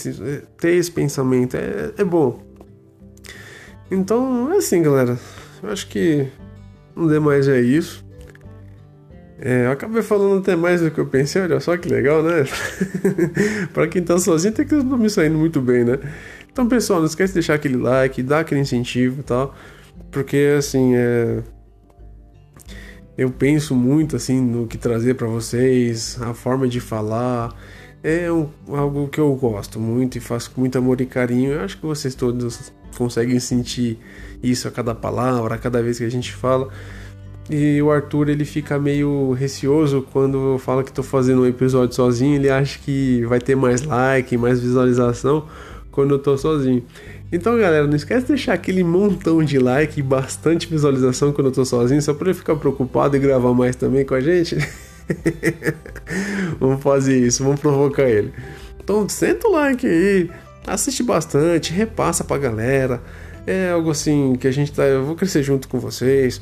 [0.58, 2.42] ter esse pensamento, é, é bom.
[3.90, 5.20] Então, é assim, galera.
[5.62, 6.28] Eu acho que
[6.96, 8.04] não demais é isso.
[9.44, 12.46] É, eu acabei falando até mais do que eu pensei, olha só que legal, né?
[13.74, 15.98] para quem tá sozinho, tem que não me saindo muito bem, né?
[16.52, 19.56] Então, pessoal, não esquece de deixar aquele like, dar aquele incentivo e tal.
[20.12, 21.42] Porque, assim, é...
[23.18, 27.56] eu penso muito, assim, no que trazer para vocês, a forma de falar.
[28.04, 31.52] É um, algo que eu gosto muito e faço com muito amor e carinho.
[31.52, 34.00] Eu acho que vocês todos conseguem sentir
[34.42, 36.70] isso a cada palavra, a cada vez que a gente fala.
[37.50, 41.96] E o Arthur ele fica meio receoso quando eu falo que estou fazendo um episódio
[41.96, 42.36] sozinho.
[42.36, 45.46] Ele acha que vai ter mais like, mais visualização
[45.92, 46.84] quando eu estou sozinho.
[47.32, 51.54] Então, galera, não esquece de deixar aquele montão de like e bastante visualização quando eu
[51.54, 54.58] tô sozinho, só pra ele ficar preocupado e gravar mais também com a gente.
[56.60, 58.34] vamos fazer isso, vamos provocar ele.
[58.84, 60.30] Então, senta o like aí,
[60.66, 63.02] assiste bastante, repassa pra galera.
[63.46, 64.84] É algo assim que a gente tá.
[64.84, 66.42] Eu vou crescer junto com vocês.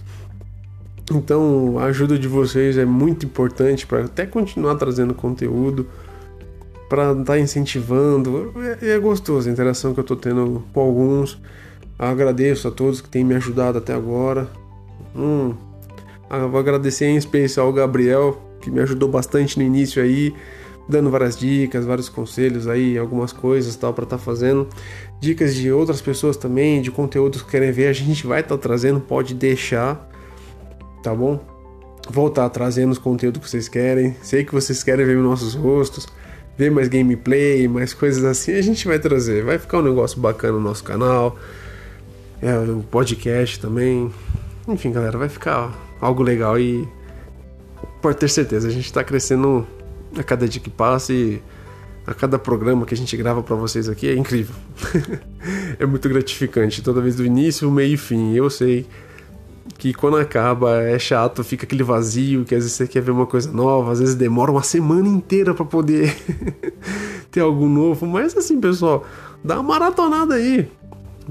[1.11, 5.87] Então, a ajuda de vocês é muito importante para até continuar trazendo conteúdo
[6.89, 8.53] para estar tá incentivando.
[8.81, 11.39] É, é gostoso a interação que eu estou tendo com alguns.
[11.97, 14.47] Agradeço a todos que têm me ajudado até agora.
[15.15, 15.53] Hum,
[16.29, 20.33] ah, vou agradecer em especial ao Gabriel, que me ajudou bastante no início aí,
[20.87, 24.67] dando várias dicas, vários conselhos aí, algumas coisas tal para estar tá fazendo.
[25.19, 28.61] Dicas de outras pessoas também, de conteúdos que querem ver, a gente vai estar tá
[28.61, 30.09] trazendo, pode deixar,
[31.03, 31.39] tá bom?
[32.09, 34.15] Voltar trazendo os conteúdos que vocês querem.
[34.21, 36.07] Sei que vocês querem ver nossos rostos
[36.59, 39.45] ver mais gameplay, mais coisas assim, a gente vai trazer.
[39.45, 41.39] Vai ficar um negócio bacana no nosso canal.
[42.41, 44.11] É, o podcast também.
[44.67, 46.85] Enfim, galera, vai ficar algo legal e
[48.01, 49.67] pode ter certeza, a gente está crescendo
[50.17, 51.41] a cada dia que passa e
[52.05, 54.55] a cada programa que a gente grava para vocês aqui é incrível.
[55.77, 58.33] é muito gratificante, toda vez do início, meio e fim.
[58.33, 58.87] Eu sei
[59.77, 63.25] que quando acaba é chato, fica aquele vazio, que às vezes você quer ver uma
[63.25, 66.15] coisa nova, às vezes demora uma semana inteira para poder
[67.29, 69.05] ter algo novo, mas assim, pessoal,
[69.43, 70.69] dá uma maratonada aí.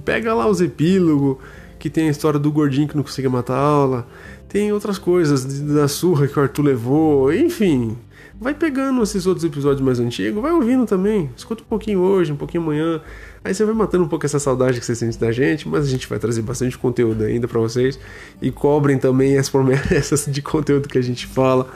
[0.05, 1.39] Pega lá os epílogos,
[1.79, 4.07] que tem a história do gordinho que não conseguia matar a aula,
[4.49, 7.97] tem outras coisas da surra que o Arthur levou, enfim.
[8.41, 11.29] Vai pegando esses outros episódios mais antigos, vai ouvindo também.
[11.37, 13.01] Escuta um pouquinho hoje, um pouquinho amanhã.
[13.45, 15.91] Aí você vai matando um pouco essa saudade que você sente da gente, mas a
[15.91, 17.99] gente vai trazer bastante conteúdo ainda para vocês.
[18.41, 21.69] E cobrem também as promessas de conteúdo que a gente fala.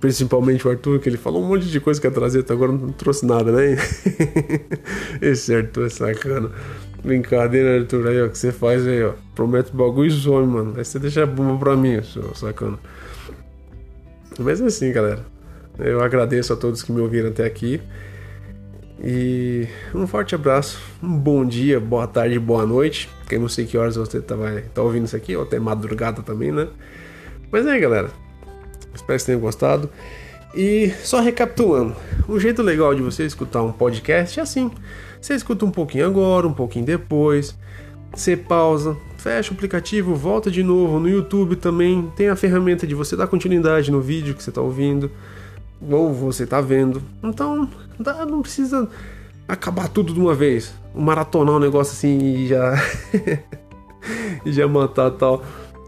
[0.00, 2.70] Principalmente o Arthur, que ele falou um monte de coisa que ia trazer, até agora
[2.70, 3.76] não trouxe nada, né?
[5.20, 6.52] Esse Arthur é sacana.
[7.02, 9.12] Brincadeira, Arthur, aí, ó, que você faz aí, ó.
[9.34, 10.74] Promete bagulho e some, mano.
[10.76, 12.78] Aí você deixa a bomba pra mim, seu sacana.
[14.38, 15.24] Mas é assim, galera.
[15.78, 17.80] Eu agradeço a todos que me ouviram até aqui.
[19.02, 23.08] E um forte abraço, um bom dia, boa tarde, boa noite.
[23.28, 26.20] Quem não sei que horas você tá, vai, tá ouvindo isso aqui, ou até madrugada
[26.22, 26.66] também, né?
[27.50, 28.10] Mas é galera.
[28.92, 29.88] Espero que tenham gostado.
[30.52, 31.94] E só recapitulando,
[32.28, 34.70] um jeito legal de você escutar um podcast é assim:
[35.20, 37.56] você escuta um pouquinho agora, um pouquinho depois,
[38.14, 40.98] você pausa, fecha o aplicativo, volta de novo.
[40.98, 44.60] No YouTube também tem a ferramenta de você dar continuidade no vídeo que você está
[44.60, 45.10] ouvindo
[45.80, 47.02] ou você tá vendo.
[47.22, 47.68] Então,
[48.28, 48.88] não precisa
[49.46, 50.74] acabar tudo de uma vez.
[50.94, 52.74] Maratonar um negócio assim e já.
[54.44, 55.42] e já matar tal.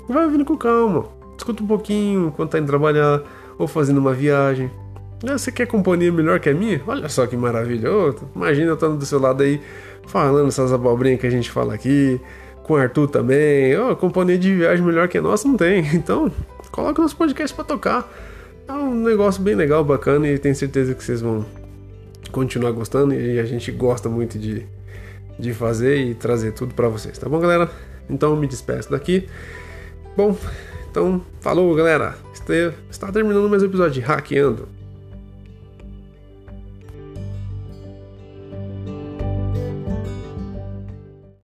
[0.09, 1.07] Vai vindo com calma.
[1.37, 3.23] Escuta um pouquinho quando tá indo trabalhar
[3.59, 4.71] ou fazendo uma viagem.
[5.27, 6.81] Ah, você quer companhia melhor que a minha?
[6.87, 7.91] Olha só que maravilha.
[7.93, 9.61] Oh, imagina eu estando do seu lado aí
[10.07, 12.21] falando essas abobrinhas que a gente fala aqui.
[12.63, 13.77] Com o Arthur também.
[13.79, 15.85] Oh, companhia de viagem melhor que a nossa não tem.
[15.95, 16.33] Então,
[16.71, 18.11] coloca nosso podcast para tocar.
[18.67, 21.45] É um negócio bem legal, bacana e tenho certeza que vocês vão
[22.31, 24.65] continuar gostando e a gente gosta muito de,
[25.39, 27.69] de fazer e trazer tudo para vocês, tá bom, galera?
[28.09, 29.29] Então me despeço daqui.
[30.17, 30.37] Bom,
[30.91, 32.17] então falou, galera.
[32.91, 34.80] Está terminando mais um episódio de Hackeando.